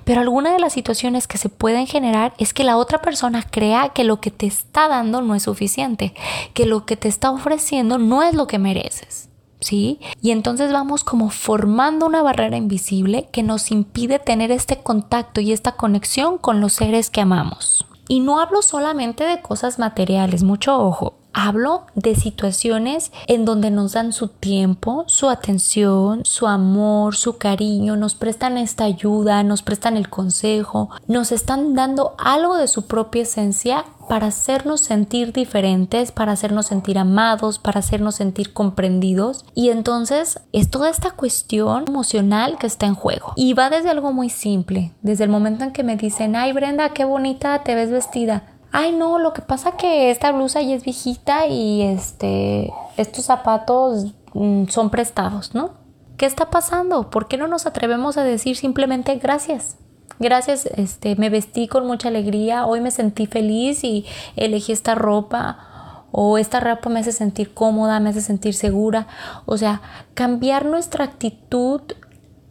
pero 0.03 0.21
alguna 0.21 0.51
de 0.51 0.59
las 0.59 0.73
situaciones 0.73 1.27
que 1.27 1.37
se 1.37 1.49
pueden 1.49 1.87
generar 1.87 2.33
es 2.37 2.53
que 2.53 2.63
la 2.63 2.77
otra 2.77 3.01
persona 3.01 3.43
crea 3.49 3.89
que 3.89 4.03
lo 4.03 4.19
que 4.19 4.31
te 4.31 4.47
está 4.47 4.87
dando 4.87 5.21
no 5.21 5.35
es 5.35 5.43
suficiente, 5.43 6.13
que 6.53 6.65
lo 6.65 6.85
que 6.85 6.97
te 6.97 7.07
está 7.07 7.31
ofreciendo 7.31 7.97
no 7.97 8.23
es 8.23 8.33
lo 8.33 8.47
que 8.47 8.59
mereces. 8.59 9.29
¿Sí? 9.59 9.99
Y 10.23 10.31
entonces 10.31 10.73
vamos 10.73 11.03
como 11.03 11.29
formando 11.29 12.07
una 12.07 12.23
barrera 12.23 12.57
invisible 12.57 13.29
que 13.31 13.43
nos 13.43 13.69
impide 13.69 14.17
tener 14.17 14.51
este 14.51 14.81
contacto 14.81 15.39
y 15.39 15.51
esta 15.51 15.73
conexión 15.73 16.39
con 16.39 16.61
los 16.61 16.73
seres 16.73 17.11
que 17.11 17.21
amamos. 17.21 17.85
Y 18.07 18.21
no 18.21 18.39
hablo 18.39 18.63
solamente 18.63 19.23
de 19.23 19.39
cosas 19.39 19.77
materiales, 19.77 20.41
mucho 20.41 20.79
ojo. 20.79 21.20
Hablo 21.33 21.85
de 21.95 22.15
situaciones 22.15 23.11
en 23.27 23.45
donde 23.45 23.71
nos 23.71 23.93
dan 23.93 24.11
su 24.11 24.27
tiempo, 24.27 25.05
su 25.07 25.29
atención, 25.29 26.25
su 26.25 26.47
amor, 26.47 27.15
su 27.15 27.37
cariño, 27.37 27.95
nos 27.95 28.15
prestan 28.15 28.57
esta 28.57 28.83
ayuda, 28.83 29.43
nos 29.43 29.61
prestan 29.61 29.95
el 29.95 30.09
consejo, 30.09 30.89
nos 31.07 31.31
están 31.31 31.73
dando 31.73 32.15
algo 32.17 32.57
de 32.57 32.67
su 32.67 32.85
propia 32.85 33.23
esencia 33.23 33.85
para 34.09 34.27
hacernos 34.27 34.81
sentir 34.81 35.31
diferentes, 35.31 36.11
para 36.11 36.33
hacernos 36.33 36.65
sentir 36.65 36.97
amados, 36.97 37.59
para 37.59 37.79
hacernos 37.79 38.15
sentir 38.15 38.51
comprendidos. 38.51 39.45
Y 39.55 39.69
entonces 39.69 40.41
es 40.51 40.69
toda 40.69 40.89
esta 40.89 41.11
cuestión 41.11 41.85
emocional 41.87 42.57
que 42.57 42.67
está 42.67 42.87
en 42.87 42.95
juego. 42.95 43.31
Y 43.37 43.53
va 43.53 43.69
desde 43.69 43.89
algo 43.89 44.11
muy 44.11 44.29
simple, 44.29 44.91
desde 45.01 45.23
el 45.23 45.29
momento 45.29 45.63
en 45.63 45.71
que 45.71 45.83
me 45.83 45.95
dicen, 45.95 46.35
ay 46.35 46.51
Brenda, 46.51 46.89
qué 46.89 47.05
bonita 47.05 47.63
te 47.63 47.73
ves 47.73 47.89
vestida 47.89 48.50
ay 48.71 48.93
no, 48.93 49.19
lo 49.19 49.33
que 49.33 49.41
pasa 49.41 49.77
que 49.77 50.11
esta 50.11 50.31
blusa 50.31 50.61
ya 50.61 50.75
es 50.75 50.83
viejita 50.83 51.47
y 51.47 51.81
este, 51.81 52.71
estos 52.97 53.25
zapatos 53.25 54.13
mm, 54.33 54.65
son 54.67 54.89
prestados, 54.89 55.53
¿no? 55.53 55.71
¿Qué 56.17 56.25
está 56.25 56.49
pasando? 56.49 57.09
¿Por 57.09 57.27
qué 57.27 57.37
no 57.37 57.47
nos 57.47 57.65
atrevemos 57.65 58.17
a 58.17 58.23
decir 58.23 58.55
simplemente 58.55 59.15
gracias? 59.15 59.77
Gracias, 60.19 60.67
este, 60.67 61.15
me 61.15 61.29
vestí 61.29 61.67
con 61.67 61.87
mucha 61.87 62.09
alegría, 62.09 62.65
hoy 62.67 62.79
me 62.79 62.91
sentí 62.91 63.25
feliz 63.25 63.83
y 63.83 64.05
elegí 64.35 64.71
esta 64.71 64.93
ropa 64.93 66.05
o 66.11 66.37
esta 66.37 66.59
ropa 66.59 66.89
me 66.89 66.99
hace 66.99 67.11
sentir 67.11 67.53
cómoda, 67.53 67.99
me 67.99 68.11
hace 68.11 68.21
sentir 68.21 68.53
segura. 68.53 69.07
O 69.45 69.57
sea, 69.57 69.81
cambiar 70.13 70.65
nuestra 70.65 71.05
actitud 71.05 71.81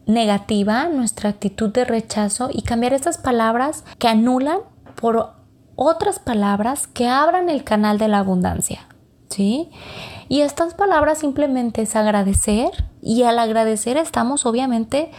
negativa, 0.07 0.89
nuestra 0.89 1.31
actitud 1.31 1.71
de 1.71 1.85
rechazo 1.85 2.49
y 2.53 2.63
cambiar 2.63 2.93
estas 2.93 3.19
palabras 3.19 3.85
que 3.99 4.09
anulan 4.09 4.59
por 5.01 5.40
otras 5.77 6.19
palabras 6.19 6.87
que 6.87 7.09
abran 7.09 7.49
el 7.49 7.65
canal 7.65 7.99
de 7.99 8.09
la 8.09 8.19
abundancia. 8.19 8.87
¿Sí? 9.29 9.71
Y 10.29 10.41
estas 10.41 10.75
palabras 10.75 11.19
simplemente 11.19 11.83
es 11.83 11.95
agradecer 11.95 12.71
y 13.01 13.23
al 13.23 13.39
agradecer 13.39 13.97
estamos 13.97 14.45
obviamente 14.45 15.11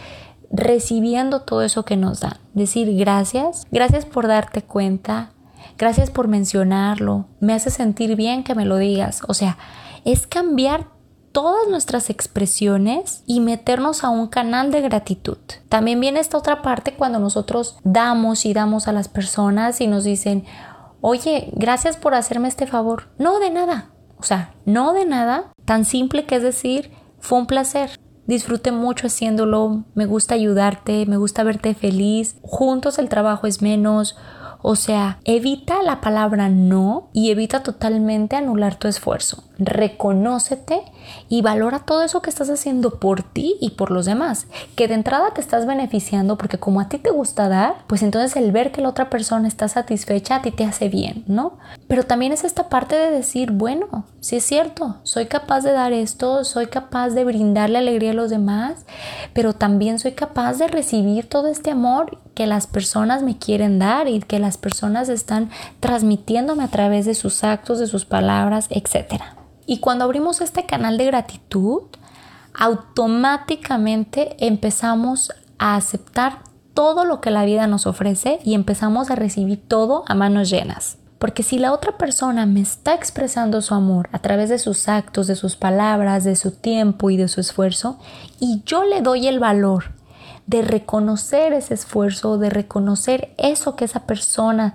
recibiendo 0.50 1.42
todo 1.42 1.62
eso 1.62 1.84
que 1.84 1.96
nos 1.96 2.20
dan. 2.20 2.36
Decir 2.52 2.94
gracias, 2.96 3.66
gracias 3.70 4.04
por 4.04 4.28
darte 4.28 4.62
cuenta, 4.62 5.32
gracias 5.78 6.10
por 6.10 6.28
mencionarlo, 6.28 7.26
me 7.40 7.54
hace 7.54 7.70
sentir 7.70 8.16
bien 8.16 8.44
que 8.44 8.54
me 8.54 8.66
lo 8.66 8.76
digas. 8.76 9.22
O 9.28 9.34
sea, 9.34 9.56
es 10.04 10.26
cambiar 10.26 10.86
todas 11.32 11.68
nuestras 11.68 12.10
expresiones 12.10 13.22
y 13.26 13.40
meternos 13.40 14.04
a 14.04 14.10
un 14.10 14.28
canal 14.28 14.70
de 14.70 14.82
gratitud. 14.82 15.38
También 15.68 16.00
viene 16.00 16.20
esta 16.20 16.38
otra 16.38 16.62
parte 16.62 16.94
cuando 16.94 17.18
nosotros 17.18 17.78
damos 17.82 18.44
y 18.46 18.52
damos 18.52 18.86
a 18.86 18.92
las 18.92 19.08
personas 19.08 19.80
y 19.80 19.86
nos 19.86 20.04
dicen, 20.04 20.44
oye, 21.00 21.50
gracias 21.54 21.96
por 21.96 22.14
hacerme 22.14 22.48
este 22.48 22.66
favor. 22.66 23.08
No, 23.18 23.40
de 23.40 23.50
nada. 23.50 23.90
O 24.18 24.22
sea, 24.22 24.54
no 24.64 24.92
de 24.92 25.04
nada. 25.04 25.52
Tan 25.64 25.84
simple 25.84 26.26
que 26.26 26.36
es 26.36 26.42
decir, 26.42 26.92
fue 27.18 27.38
un 27.38 27.46
placer. 27.46 27.98
Disfruté 28.26 28.70
mucho 28.70 29.08
haciéndolo, 29.08 29.84
me 29.94 30.06
gusta 30.06 30.34
ayudarte, 30.34 31.06
me 31.06 31.16
gusta 31.16 31.42
verte 31.42 31.74
feliz. 31.74 32.36
Juntos 32.42 32.98
el 32.98 33.08
trabajo 33.08 33.48
es 33.48 33.62
menos 33.62 34.16
o 34.62 34.76
sea, 34.76 35.18
evita 35.24 35.82
la 35.82 36.00
palabra 36.00 36.48
no 36.48 37.08
y 37.12 37.30
evita 37.30 37.62
totalmente 37.62 38.36
anular 38.36 38.76
tu 38.76 38.88
esfuerzo. 38.88 39.44
Reconócete 39.58 40.82
y 41.28 41.42
valora 41.42 41.80
todo 41.80 42.02
eso 42.02 42.22
que 42.22 42.30
estás 42.30 42.48
haciendo 42.48 42.98
por 42.98 43.22
ti 43.22 43.56
y 43.60 43.70
por 43.70 43.90
los 43.90 44.06
demás. 44.06 44.46
Que 44.76 44.88
de 44.88 44.94
entrada 44.94 45.34
te 45.34 45.40
estás 45.40 45.66
beneficiando 45.66 46.38
porque 46.38 46.58
como 46.58 46.80
a 46.80 46.88
ti 46.88 46.98
te 46.98 47.10
gusta 47.10 47.48
dar, 47.48 47.84
pues 47.86 48.02
entonces 48.02 48.36
el 48.36 48.52
ver 48.52 48.72
que 48.72 48.80
la 48.80 48.88
otra 48.88 49.10
persona 49.10 49.48
está 49.48 49.68
satisfecha 49.68 50.36
a 50.36 50.42
ti 50.42 50.50
te 50.50 50.64
hace 50.64 50.88
bien, 50.88 51.24
¿no? 51.26 51.58
Pero 51.88 52.04
también 52.04 52.32
es 52.32 52.44
esta 52.44 52.68
parte 52.68 52.96
de 52.96 53.10
decir, 53.10 53.50
bueno, 53.50 54.04
si 54.20 54.36
es 54.36 54.44
cierto, 54.44 54.96
soy 55.02 55.26
capaz 55.26 55.62
de 55.62 55.72
dar 55.72 55.92
esto, 55.92 56.44
soy 56.44 56.66
capaz 56.66 57.10
de 57.10 57.24
brindarle 57.24 57.78
alegría 57.78 58.12
a 58.12 58.14
los 58.14 58.30
demás, 58.30 58.86
pero 59.32 59.52
también 59.52 59.98
soy 59.98 60.12
capaz 60.12 60.54
de 60.54 60.68
recibir 60.68 61.28
todo 61.28 61.48
este 61.48 61.70
amor 61.70 62.18
que 62.34 62.46
las 62.46 62.66
personas 62.66 63.22
me 63.22 63.36
quieren 63.36 63.78
dar 63.78 64.08
y 64.08 64.20
que 64.20 64.38
las 64.38 64.51
personas 64.58 65.08
están 65.08 65.50
transmitiéndome 65.80 66.64
a 66.64 66.68
través 66.68 67.06
de 67.06 67.14
sus 67.14 67.44
actos, 67.44 67.78
de 67.78 67.86
sus 67.86 68.04
palabras, 68.04 68.66
etc. 68.70 69.22
Y 69.66 69.78
cuando 69.78 70.04
abrimos 70.04 70.40
este 70.40 70.66
canal 70.66 70.98
de 70.98 71.06
gratitud, 71.06 71.82
automáticamente 72.54 74.36
empezamos 74.38 75.32
a 75.58 75.76
aceptar 75.76 76.40
todo 76.74 77.04
lo 77.04 77.20
que 77.20 77.30
la 77.30 77.44
vida 77.44 77.66
nos 77.66 77.86
ofrece 77.86 78.40
y 78.44 78.54
empezamos 78.54 79.10
a 79.10 79.14
recibir 79.14 79.66
todo 79.66 80.04
a 80.06 80.14
manos 80.14 80.50
llenas. 80.50 80.98
Porque 81.18 81.44
si 81.44 81.58
la 81.58 81.72
otra 81.72 81.98
persona 81.98 82.46
me 82.46 82.60
está 82.60 82.94
expresando 82.94 83.60
su 83.62 83.74
amor 83.74 84.08
a 84.10 84.18
través 84.18 84.48
de 84.48 84.58
sus 84.58 84.88
actos, 84.88 85.28
de 85.28 85.36
sus 85.36 85.54
palabras, 85.54 86.24
de 86.24 86.34
su 86.34 86.50
tiempo 86.50 87.10
y 87.10 87.16
de 87.16 87.28
su 87.28 87.40
esfuerzo, 87.40 87.98
y 88.40 88.62
yo 88.66 88.82
le 88.82 89.02
doy 89.02 89.28
el 89.28 89.38
valor 89.38 89.92
de 90.52 90.60
reconocer 90.60 91.54
ese 91.54 91.72
esfuerzo, 91.72 92.36
de 92.36 92.50
reconocer 92.50 93.34
eso 93.38 93.74
que 93.74 93.86
esa 93.86 94.00
persona 94.06 94.74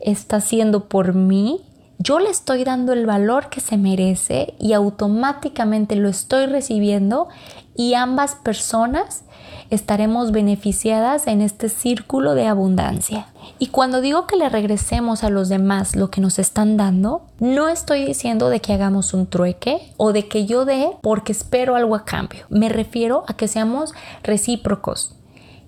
está 0.00 0.36
haciendo 0.36 0.88
por 0.88 1.14
mí, 1.14 1.60
yo 1.98 2.18
le 2.18 2.30
estoy 2.30 2.64
dando 2.64 2.94
el 2.94 3.04
valor 3.04 3.50
que 3.50 3.60
se 3.60 3.76
merece 3.76 4.54
y 4.58 4.72
automáticamente 4.72 5.96
lo 5.96 6.08
estoy 6.08 6.46
recibiendo 6.46 7.28
y 7.76 7.92
ambas 7.92 8.34
personas 8.36 9.24
estaremos 9.74 10.32
beneficiadas 10.32 11.26
en 11.26 11.40
este 11.40 11.68
círculo 11.68 12.34
de 12.34 12.46
abundancia. 12.46 13.26
Y 13.58 13.68
cuando 13.68 14.00
digo 14.00 14.26
que 14.26 14.36
le 14.36 14.48
regresemos 14.48 15.24
a 15.24 15.30
los 15.30 15.48
demás 15.48 15.96
lo 15.96 16.10
que 16.10 16.20
nos 16.20 16.38
están 16.38 16.76
dando, 16.76 17.22
no 17.40 17.68
estoy 17.68 18.04
diciendo 18.04 18.48
de 18.50 18.60
que 18.60 18.72
hagamos 18.72 19.14
un 19.14 19.26
trueque 19.26 19.92
o 19.96 20.12
de 20.12 20.28
que 20.28 20.46
yo 20.46 20.64
dé 20.64 20.90
porque 21.00 21.32
espero 21.32 21.76
algo 21.76 21.94
a 21.94 22.04
cambio. 22.04 22.44
Me 22.50 22.68
refiero 22.68 23.24
a 23.28 23.34
que 23.34 23.48
seamos 23.48 23.94
recíprocos, 24.22 25.16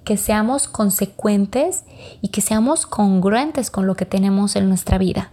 que 0.04 0.16
seamos 0.16 0.68
consecuentes 0.68 1.84
y 2.20 2.28
que 2.28 2.40
seamos 2.40 2.86
congruentes 2.86 3.70
con 3.70 3.86
lo 3.86 3.94
que 3.94 4.06
tenemos 4.06 4.56
en 4.56 4.68
nuestra 4.68 4.98
vida. 4.98 5.30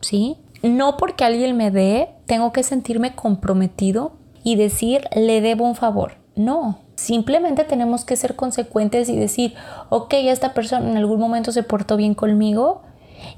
¿Sí? 0.00 0.36
No 0.62 0.96
porque 0.96 1.24
alguien 1.24 1.56
me 1.56 1.70
dé, 1.70 2.10
tengo 2.26 2.52
que 2.52 2.62
sentirme 2.62 3.16
comprometido 3.16 4.12
y 4.44 4.56
decir 4.56 5.08
le 5.14 5.40
debo 5.40 5.66
un 5.66 5.74
favor. 5.74 6.18
No, 6.34 6.78
simplemente 7.02 7.64
tenemos 7.64 8.04
que 8.04 8.16
ser 8.16 8.36
consecuentes 8.36 9.08
y 9.08 9.18
decir, 9.18 9.54
ok, 9.90 10.14
esta 10.14 10.54
persona 10.54 10.90
en 10.90 10.96
algún 10.96 11.20
momento 11.20 11.52
se 11.52 11.62
portó 11.62 11.96
bien 11.96 12.14
conmigo 12.14 12.82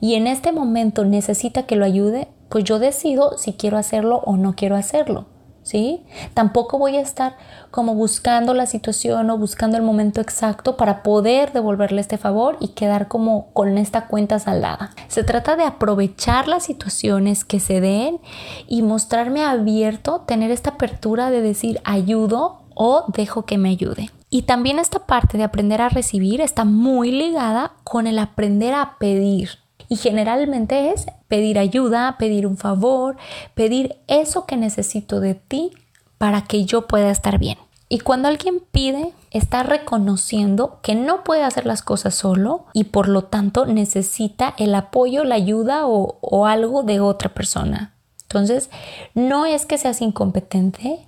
y 0.00 0.14
en 0.14 0.26
este 0.26 0.52
momento 0.52 1.04
necesita 1.04 1.64
que 1.64 1.76
lo 1.76 1.84
ayude, 1.84 2.28
pues 2.48 2.64
yo 2.64 2.78
decido 2.78 3.36
si 3.38 3.54
quiero 3.54 3.78
hacerlo 3.78 4.22
o 4.24 4.36
no 4.36 4.54
quiero 4.54 4.76
hacerlo. 4.76 5.26
¿sí? 5.64 6.04
Tampoco 6.34 6.78
voy 6.78 6.96
a 6.96 7.00
estar 7.00 7.36
como 7.70 7.94
buscando 7.94 8.54
la 8.54 8.66
situación 8.66 9.28
o 9.30 9.38
buscando 9.38 9.76
el 9.76 9.82
momento 9.82 10.20
exacto 10.20 10.76
para 10.76 11.02
poder 11.02 11.52
devolverle 11.52 12.00
este 12.00 12.18
favor 12.18 12.56
y 12.60 12.68
quedar 12.68 13.08
como 13.08 13.50
con 13.52 13.76
esta 13.78 14.06
cuenta 14.06 14.38
saldada. 14.38 14.90
Se 15.08 15.24
trata 15.24 15.56
de 15.56 15.64
aprovechar 15.64 16.46
las 16.46 16.64
situaciones 16.64 17.44
que 17.44 17.58
se 17.58 17.80
den 17.80 18.20
y 18.68 18.82
mostrarme 18.82 19.42
abierto, 19.42 20.20
tener 20.20 20.50
esta 20.50 20.70
apertura 20.70 21.30
de 21.30 21.40
decir 21.40 21.80
ayudo 21.84 22.63
o 22.74 23.04
dejo 23.08 23.44
que 23.44 23.58
me 23.58 23.70
ayude. 23.70 24.10
Y 24.30 24.42
también 24.42 24.78
esta 24.78 25.06
parte 25.06 25.38
de 25.38 25.44
aprender 25.44 25.80
a 25.80 25.88
recibir 25.88 26.40
está 26.40 26.64
muy 26.64 27.10
ligada 27.10 27.72
con 27.84 28.06
el 28.06 28.18
aprender 28.18 28.74
a 28.74 28.96
pedir. 28.98 29.50
Y 29.88 29.96
generalmente 29.96 30.90
es 30.90 31.06
pedir 31.28 31.58
ayuda, 31.58 32.16
pedir 32.18 32.46
un 32.46 32.56
favor, 32.56 33.16
pedir 33.54 33.96
eso 34.08 34.46
que 34.46 34.56
necesito 34.56 35.20
de 35.20 35.34
ti 35.34 35.72
para 36.18 36.42
que 36.42 36.64
yo 36.64 36.86
pueda 36.86 37.10
estar 37.10 37.38
bien. 37.38 37.58
Y 37.88 38.00
cuando 38.00 38.28
alguien 38.28 38.60
pide, 38.72 39.12
está 39.30 39.62
reconociendo 39.62 40.80
que 40.82 40.94
no 40.94 41.22
puede 41.22 41.42
hacer 41.42 41.66
las 41.66 41.82
cosas 41.82 42.14
solo 42.14 42.64
y 42.72 42.84
por 42.84 43.08
lo 43.08 43.24
tanto 43.24 43.66
necesita 43.66 44.54
el 44.58 44.74
apoyo, 44.74 45.22
la 45.24 45.34
ayuda 45.34 45.86
o, 45.86 46.46
algo 46.46 46.82
de 46.82 47.00
otra 47.00 47.34
persona. 47.34 47.94
Entonces, 48.22 48.70
no 49.14 49.46
es 49.46 49.66
que 49.66 49.78
seas 49.78 50.00
incompetente, 50.00 51.06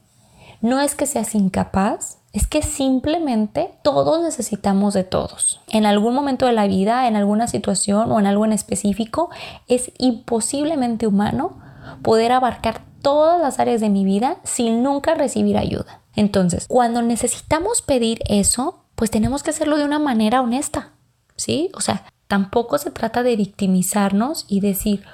no 0.67 0.81
es 0.81 0.95
que 0.95 1.07
seas 1.07 1.35
incapaz, 1.35 2.19
es 2.33 2.47
que 2.47 2.61
simplemente 2.61 3.71
todos 3.83 4.23
necesitamos 4.23 4.93
de 4.95 5.05
todos. 5.05 5.61
En 5.69 5.87
algún 5.87 6.15
momento 6.15 6.47
de 6.47 6.53
la 6.53 6.67
vida, 6.67 7.09
en 7.09 7.17
alguna 7.17 7.47
situación 7.47 8.11
o 8.13 8.19
en 8.19 8.27
algo 8.27 8.45
en 8.45 8.53
específico, 8.53 9.31
es 9.69 9.93
imposiblemente 9.99 11.07
humano 11.07 11.59
poder 12.03 12.33
abarcar 12.33 12.83
todas 13.01 13.41
las 13.41 13.59
áreas 13.61 13.81
de 13.81 13.89
mi 13.89 14.05
vida 14.05 14.39
sin 14.43 14.83
nunca 14.83 15.15
recibir 15.15 15.57
ayuda. 15.57 16.01
Entonces, 16.15 16.67
cuando 16.69 17.01
necesitamos 17.01 17.81
pedir 17.81 18.21
eso, 18.27 18.83
pues 18.97 19.11
tenemos 19.11 19.43
que 19.43 19.51
hacerlo 19.51 19.79
de 19.79 19.85
una 19.85 19.99
manera 19.99 20.43
honesta, 20.43 20.91
¿sí? 21.37 21.71
O 21.75 21.81
sea, 21.81 22.05
tampoco 22.27 22.79
se 22.79 22.91
trata 22.91 23.23
de 23.23 23.37
victimizarnos 23.37 24.47
y 24.49 24.61
decir, 24.61 25.05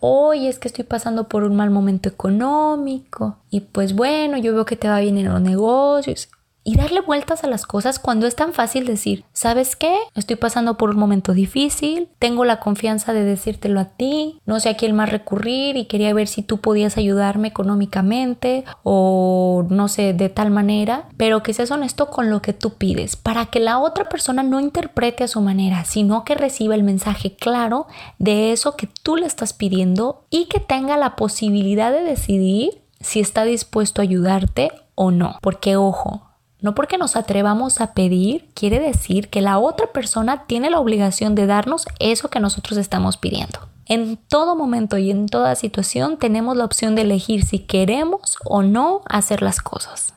hoy 0.00 0.46
es 0.46 0.58
que 0.58 0.68
estoy 0.68 0.84
pasando 0.84 1.28
por 1.28 1.44
un 1.44 1.56
mal 1.56 1.70
momento 1.70 2.08
económico 2.08 3.38
y 3.50 3.60
pues 3.60 3.94
bueno, 3.94 4.38
yo 4.38 4.54
veo 4.54 4.64
que 4.64 4.76
te 4.76 4.88
va 4.88 5.00
bien 5.00 5.18
en 5.18 5.28
los 5.28 5.40
negocios 5.40 6.28
y 6.68 6.76
darle 6.76 7.00
vueltas 7.00 7.44
a 7.44 7.46
las 7.46 7.64
cosas 7.64 7.98
cuando 7.98 8.26
es 8.26 8.36
tan 8.36 8.52
fácil 8.52 8.84
decir, 8.84 9.24
¿sabes 9.32 9.74
qué? 9.74 9.96
Estoy 10.14 10.36
pasando 10.36 10.76
por 10.76 10.90
un 10.90 10.98
momento 10.98 11.32
difícil, 11.32 12.10
tengo 12.18 12.44
la 12.44 12.60
confianza 12.60 13.14
de 13.14 13.24
decírtelo 13.24 13.80
a 13.80 13.86
ti, 13.86 14.38
no 14.44 14.60
sé 14.60 14.68
a 14.68 14.76
quién 14.76 14.94
más 14.94 15.08
recurrir 15.08 15.78
y 15.78 15.86
quería 15.86 16.12
ver 16.12 16.28
si 16.28 16.42
tú 16.42 16.58
podías 16.58 16.98
ayudarme 16.98 17.48
económicamente 17.48 18.64
o 18.82 19.64
no 19.70 19.88
sé, 19.88 20.12
de 20.12 20.28
tal 20.28 20.50
manera, 20.50 21.08
pero 21.16 21.42
que 21.42 21.54
seas 21.54 21.70
honesto 21.70 22.10
con 22.10 22.28
lo 22.28 22.42
que 22.42 22.52
tú 22.52 22.74
pides 22.74 23.16
para 23.16 23.46
que 23.46 23.60
la 23.60 23.78
otra 23.78 24.10
persona 24.10 24.42
no 24.42 24.60
interprete 24.60 25.24
a 25.24 25.28
su 25.28 25.40
manera, 25.40 25.86
sino 25.86 26.22
que 26.22 26.34
reciba 26.34 26.74
el 26.74 26.82
mensaje 26.82 27.34
claro 27.34 27.86
de 28.18 28.52
eso 28.52 28.76
que 28.76 28.90
tú 29.02 29.16
le 29.16 29.24
estás 29.24 29.54
pidiendo 29.54 30.26
y 30.28 30.48
que 30.48 30.60
tenga 30.60 30.98
la 30.98 31.16
posibilidad 31.16 31.90
de 31.92 32.02
decidir 32.02 32.82
si 33.00 33.20
está 33.20 33.44
dispuesto 33.44 34.02
a 34.02 34.04
ayudarte 34.04 34.70
o 34.94 35.10
no. 35.10 35.38
Porque 35.40 35.76
ojo, 35.76 36.27
no 36.60 36.74
porque 36.74 36.98
nos 36.98 37.16
atrevamos 37.16 37.80
a 37.80 37.94
pedir 37.94 38.48
quiere 38.54 38.80
decir 38.80 39.28
que 39.28 39.42
la 39.42 39.58
otra 39.58 39.92
persona 39.92 40.44
tiene 40.46 40.70
la 40.70 40.80
obligación 40.80 41.34
de 41.34 41.46
darnos 41.46 41.86
eso 42.00 42.28
que 42.28 42.40
nosotros 42.40 42.78
estamos 42.78 43.16
pidiendo. 43.16 43.60
En 43.86 44.16
todo 44.16 44.54
momento 44.54 44.98
y 44.98 45.10
en 45.10 45.26
toda 45.26 45.54
situación 45.54 46.18
tenemos 46.18 46.56
la 46.56 46.64
opción 46.64 46.94
de 46.94 47.02
elegir 47.02 47.44
si 47.44 47.60
queremos 47.60 48.36
o 48.44 48.62
no 48.62 49.02
hacer 49.08 49.40
las 49.40 49.60
cosas. 49.60 50.14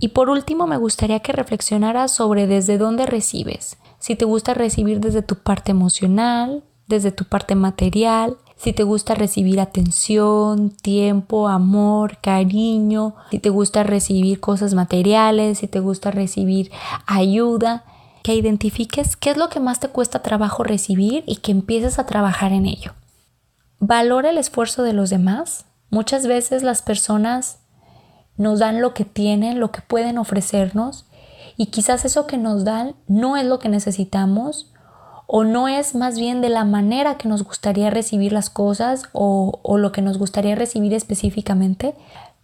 Y 0.00 0.08
por 0.08 0.30
último 0.30 0.66
me 0.66 0.76
gustaría 0.76 1.20
que 1.20 1.32
reflexionaras 1.32 2.10
sobre 2.10 2.48
desde 2.48 2.78
dónde 2.78 3.06
recibes. 3.06 3.76
Si 4.00 4.16
te 4.16 4.24
gusta 4.24 4.54
recibir 4.54 4.98
desde 4.98 5.22
tu 5.22 5.36
parte 5.36 5.70
emocional, 5.70 6.64
desde 6.88 7.12
tu 7.12 7.24
parte 7.24 7.54
material, 7.54 8.36
si 8.62 8.72
te 8.72 8.84
gusta 8.84 9.16
recibir 9.16 9.58
atención, 9.58 10.70
tiempo, 10.70 11.48
amor, 11.48 12.18
cariño, 12.18 13.16
si 13.32 13.40
te 13.40 13.50
gusta 13.50 13.82
recibir 13.82 14.38
cosas 14.38 14.74
materiales, 14.74 15.58
si 15.58 15.66
te 15.66 15.80
gusta 15.80 16.12
recibir 16.12 16.70
ayuda, 17.06 17.84
que 18.22 18.36
identifiques 18.36 19.16
qué 19.16 19.30
es 19.30 19.36
lo 19.36 19.48
que 19.48 19.58
más 19.58 19.80
te 19.80 19.88
cuesta 19.88 20.22
trabajo 20.22 20.62
recibir 20.62 21.24
y 21.26 21.36
que 21.36 21.50
empieces 21.50 21.98
a 21.98 22.06
trabajar 22.06 22.52
en 22.52 22.66
ello. 22.66 22.92
Valora 23.80 24.30
el 24.30 24.38
esfuerzo 24.38 24.84
de 24.84 24.92
los 24.92 25.10
demás. 25.10 25.64
Muchas 25.90 26.28
veces 26.28 26.62
las 26.62 26.82
personas 26.82 27.58
nos 28.36 28.60
dan 28.60 28.80
lo 28.80 28.94
que 28.94 29.04
tienen, 29.04 29.58
lo 29.58 29.72
que 29.72 29.80
pueden 29.80 30.18
ofrecernos 30.18 31.06
y 31.56 31.66
quizás 31.66 32.04
eso 32.04 32.28
que 32.28 32.38
nos 32.38 32.64
dan 32.64 32.94
no 33.08 33.36
es 33.36 33.44
lo 33.44 33.58
que 33.58 33.68
necesitamos 33.68 34.71
o 35.34 35.44
no 35.44 35.66
es 35.66 35.94
más 35.94 36.18
bien 36.18 36.42
de 36.42 36.50
la 36.50 36.66
manera 36.66 37.16
que 37.16 37.26
nos 37.26 37.42
gustaría 37.42 37.88
recibir 37.88 38.34
las 38.34 38.50
cosas 38.50 39.04
o, 39.12 39.62
lo 39.78 39.90
que 39.90 40.02
nos 40.02 40.18
gustaría 40.18 40.54
recibir 40.56 40.92
específicamente, 40.92 41.94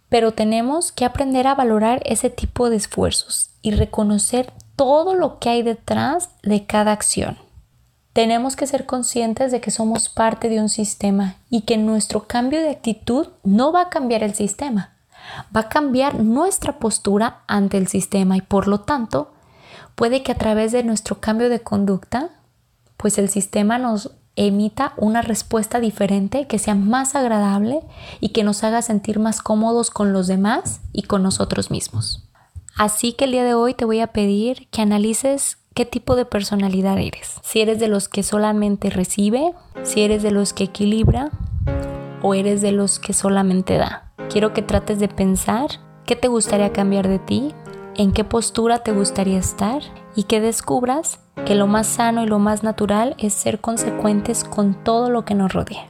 pero 0.09 0.31
tenemos 0.31 0.91
que 0.91 1.05
aprender 1.05 1.45
a 1.45 1.53
valorar 1.53 2.01
ese 2.03 2.31
tipo 2.31 2.71
de 2.71 2.77
esfuerzos 2.77 3.51
y 3.61 3.69
reconocer 3.69 4.51
todo 4.75 5.13
lo 5.13 5.37
que 5.37 5.49
hay 5.49 5.61
detrás 5.61 6.31
de 6.41 6.65
cada 6.65 6.91
acción. 6.91 7.37
Tenemos 8.11 8.55
que 8.55 8.65
ser 8.65 8.87
conscientes 8.87 9.51
de 9.51 9.61
que 9.61 9.69
somos 9.69 10.09
parte 10.09 10.49
de 10.49 10.59
un 10.59 10.69
sistema 10.69 11.35
y 11.47 11.61
que 11.61 11.77
nuestro 11.77 12.25
cambio 12.25 12.59
de 12.59 12.71
actitud 12.71 13.27
no 13.43 13.71
va 13.71 13.81
a 13.81 13.89
cambiar 13.89 14.23
el 14.23 14.33
sistema, 14.33 14.95
va 15.55 15.61
a 15.61 15.69
cambiar 15.69 16.21
nuestra 16.21 16.79
postura 16.79 17.43
ante 17.45 17.77
el 17.77 17.87
sistema 17.87 18.35
y 18.35 18.41
por 18.41 18.67
lo 18.67 18.79
tanto 18.79 19.31
puede 19.93 20.23
que 20.23 20.31
a 20.31 20.39
través 20.39 20.71
de 20.71 20.83
nuestro 20.83 21.19
cambio 21.19 21.49
de 21.49 21.59
conducta 21.59 22.31
pues 22.99 23.17
el 23.17 23.29
sistema 23.29 23.77
nos 23.77 24.11
emita 24.35 24.93
una 24.97 25.21
respuesta 25.21 25.79
diferente 25.79 26.47
que 26.47 26.59
sea 26.59 26.75
más 26.75 27.15
agradable 27.15 27.79
y 28.19 28.29
que 28.29 28.43
nos 28.43 28.63
haga 28.65 28.81
sentir 28.81 29.19
más 29.19 29.41
cómodos 29.41 29.89
con 29.89 30.11
los 30.11 30.27
demás 30.27 30.81
y 30.91 31.03
con 31.03 31.23
nosotros 31.23 31.71
mismos. 31.71 32.27
Así 32.77 33.13
que 33.13 33.25
el 33.25 33.31
día 33.31 33.45
de 33.45 33.53
hoy 33.53 33.73
te 33.73 33.85
voy 33.85 34.01
a 34.01 34.07
pedir 34.07 34.67
que 34.69 34.81
analices 34.81 35.57
qué 35.73 35.85
tipo 35.85 36.17
de 36.17 36.25
personalidad 36.25 36.97
eres. 36.97 37.39
Si 37.41 37.61
eres 37.61 37.79
de 37.79 37.87
los 37.87 38.09
que 38.09 38.21
solamente 38.21 38.89
recibe, 38.89 39.53
si 39.83 40.01
eres 40.01 40.21
de 40.21 40.31
los 40.31 40.51
que 40.51 40.65
equilibra 40.65 41.29
o 42.21 42.33
eres 42.33 42.61
de 42.61 42.73
los 42.73 42.99
que 42.99 43.13
solamente 43.13 43.77
da. 43.77 44.11
Quiero 44.29 44.53
que 44.53 44.61
trates 44.61 44.99
de 44.99 45.07
pensar 45.07 45.69
qué 46.05 46.17
te 46.17 46.27
gustaría 46.27 46.73
cambiar 46.73 47.07
de 47.07 47.19
ti, 47.19 47.53
en 47.95 48.11
qué 48.11 48.25
postura 48.25 48.79
te 48.79 48.91
gustaría 48.91 49.37
estar 49.37 49.81
y 50.15 50.23
que 50.23 50.41
descubras 50.41 51.19
que 51.45 51.55
lo 51.55 51.67
más 51.67 51.87
sano 51.87 52.23
y 52.23 52.27
lo 52.27 52.39
más 52.39 52.63
natural 52.63 53.15
es 53.17 53.33
ser 53.33 53.59
consecuentes 53.59 54.43
con 54.43 54.73
todo 54.83 55.09
lo 55.09 55.25
que 55.25 55.35
nos 55.35 55.53
rodea. 55.53 55.89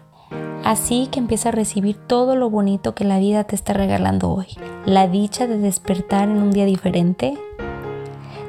Así 0.64 1.08
que 1.12 1.20
empieza 1.20 1.50
a 1.50 1.54
recibir 1.54 1.96
todo 1.96 2.36
lo 2.36 2.50
bonito 2.50 2.94
que 2.94 3.04
la 3.04 3.20
vida 3.20 3.44
te 3.44 3.56
está 3.56 3.74
regalando 3.74 4.30
hoy. 4.30 4.48
La 4.86 5.08
dicha 5.08 5.48
de 5.48 5.58
despertar 5.58 6.30
en 6.30 6.42
un 6.42 6.52
día 6.52 6.66
diferente, 6.66 7.38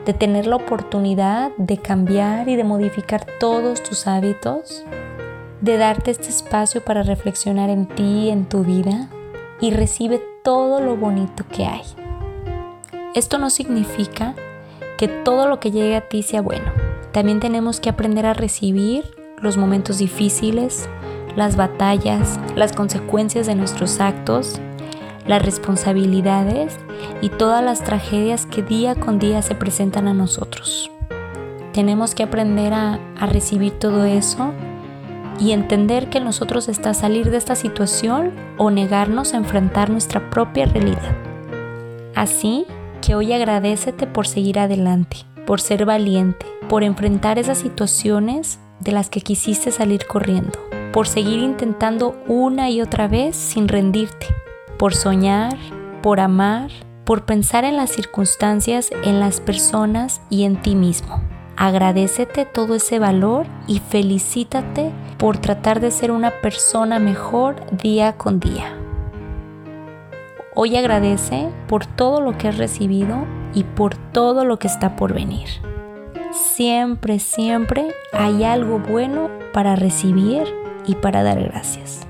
de 0.04 0.12
tener 0.12 0.46
la 0.46 0.56
oportunidad 0.56 1.52
de 1.56 1.78
cambiar 1.78 2.48
y 2.48 2.56
de 2.56 2.64
modificar 2.64 3.26
todos 3.38 3.82
tus 3.82 4.06
hábitos, 4.06 4.84
de 5.60 5.76
darte 5.76 6.10
este 6.10 6.28
espacio 6.28 6.84
para 6.84 7.02
reflexionar 7.02 7.70
en 7.70 7.86
ti, 7.86 8.30
en 8.30 8.46
tu 8.46 8.64
vida 8.64 9.08
y 9.60 9.70
recibe 9.70 10.20
todo 10.42 10.80
lo 10.80 10.96
bonito 10.96 11.44
que 11.50 11.66
hay. 11.66 11.82
Esto 13.14 13.38
no 13.38 13.50
significa 13.50 14.34
que 14.96 15.08
todo 15.08 15.48
lo 15.48 15.60
que 15.60 15.70
llegue 15.70 15.96
a 15.96 16.08
ti 16.08 16.22
sea 16.22 16.42
bueno. 16.42 16.89
También 17.12 17.40
tenemos 17.40 17.80
que 17.80 17.88
aprender 17.88 18.26
a 18.26 18.34
recibir 18.34 19.04
los 19.40 19.56
momentos 19.56 19.98
difíciles, 19.98 20.88
las 21.36 21.56
batallas, 21.56 22.38
las 22.56 22.72
consecuencias 22.72 23.46
de 23.46 23.54
nuestros 23.54 24.00
actos, 24.00 24.60
las 25.26 25.42
responsabilidades 25.42 26.78
y 27.20 27.28
todas 27.28 27.64
las 27.64 27.82
tragedias 27.82 28.46
que 28.46 28.62
día 28.62 28.94
con 28.94 29.18
día 29.18 29.42
se 29.42 29.54
presentan 29.54 30.08
a 30.08 30.14
nosotros. 30.14 30.90
Tenemos 31.72 32.14
que 32.14 32.24
aprender 32.24 32.72
a, 32.72 32.98
recibir 33.20 33.72
todo 33.78 34.04
eso 34.04 34.52
y 35.38 35.52
entender 35.52 36.10
que 36.10 36.20
nosotros 36.20 36.68
está 36.68 36.94
salir 36.94 37.30
de 37.30 37.36
esta 37.36 37.54
situación 37.54 38.32
o 38.58 38.70
negarnos 38.70 39.34
a 39.34 39.36
enfrentar 39.36 39.88
nuestra 39.88 40.30
propia 40.30 40.66
realidad. 40.66 41.16
Así 42.14 42.66
que 43.00 43.14
hoy 43.14 43.32
agradecete 43.32 44.06
por 44.06 44.26
seguir 44.26 44.58
adelante, 44.58 45.18
por 45.46 45.60
ser 45.60 45.86
valiente, 45.86 46.46
por 46.70 46.84
enfrentar 46.84 47.36
esas 47.40 47.58
situaciones 47.58 48.60
de 48.78 48.92
las 48.92 49.10
que 49.10 49.22
quisiste 49.22 49.72
salir 49.72 50.06
corriendo, 50.06 50.56
por 50.92 51.08
seguir 51.08 51.40
intentando 51.40 52.14
una 52.28 52.70
y 52.70 52.80
otra 52.80 53.08
vez 53.08 53.34
sin 53.34 53.66
rendirte, 53.66 54.28
por 54.78 54.94
soñar, 54.94 55.56
por 56.00 56.20
amar, 56.20 56.70
por 57.04 57.24
pensar 57.24 57.64
en 57.64 57.76
las 57.76 57.90
circunstancias, 57.90 58.90
en 59.02 59.18
las 59.18 59.40
personas 59.40 60.22
y 60.30 60.44
en 60.44 60.62
ti 60.62 60.76
mismo. 60.76 61.20
Agradecete 61.56 62.44
todo 62.44 62.76
ese 62.76 63.00
valor 63.00 63.46
y 63.66 63.80
felicítate 63.80 64.92
por 65.18 65.38
tratar 65.38 65.80
de 65.80 65.90
ser 65.90 66.12
una 66.12 66.30
persona 66.40 67.00
mejor 67.00 67.56
día 67.78 68.16
con 68.16 68.38
día. 68.38 68.78
Hoy 70.54 70.76
agradece 70.76 71.48
por 71.66 71.84
todo 71.84 72.20
lo 72.20 72.38
que 72.38 72.46
has 72.46 72.58
recibido 72.58 73.26
y 73.54 73.64
por 73.64 73.96
todo 73.96 74.44
lo 74.44 74.60
que 74.60 74.68
está 74.68 74.94
por 74.94 75.12
venir. 75.12 75.48
Siempre, 76.32 77.18
siempre 77.18 77.92
hay 78.12 78.44
algo 78.44 78.78
bueno 78.78 79.30
para 79.52 79.74
recibir 79.74 80.44
y 80.86 80.94
para 80.94 81.24
dar 81.24 81.42
gracias. 81.42 82.06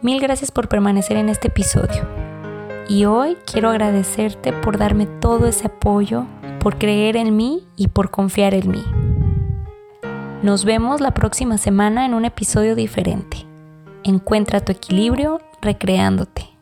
Mil 0.00 0.20
gracias 0.20 0.50
por 0.50 0.68
permanecer 0.68 1.18
en 1.18 1.28
este 1.28 1.48
episodio. 1.48 2.06
Y 2.88 3.04
hoy 3.04 3.36
quiero 3.44 3.68
agradecerte 3.68 4.54
por 4.54 4.78
darme 4.78 5.06
todo 5.06 5.46
ese 5.46 5.66
apoyo, 5.66 6.24
por 6.60 6.78
creer 6.78 7.16
en 7.16 7.36
mí 7.36 7.66
y 7.76 7.88
por 7.88 8.10
confiar 8.10 8.54
en 8.54 8.70
mí. 8.70 8.84
Nos 10.42 10.64
vemos 10.64 11.02
la 11.02 11.12
próxima 11.12 11.58
semana 11.58 12.06
en 12.06 12.14
un 12.14 12.24
episodio 12.24 12.74
diferente. 12.74 13.44
Encuentra 14.04 14.60
tu 14.60 14.72
equilibrio 14.72 15.40
recreándote. 15.60 16.57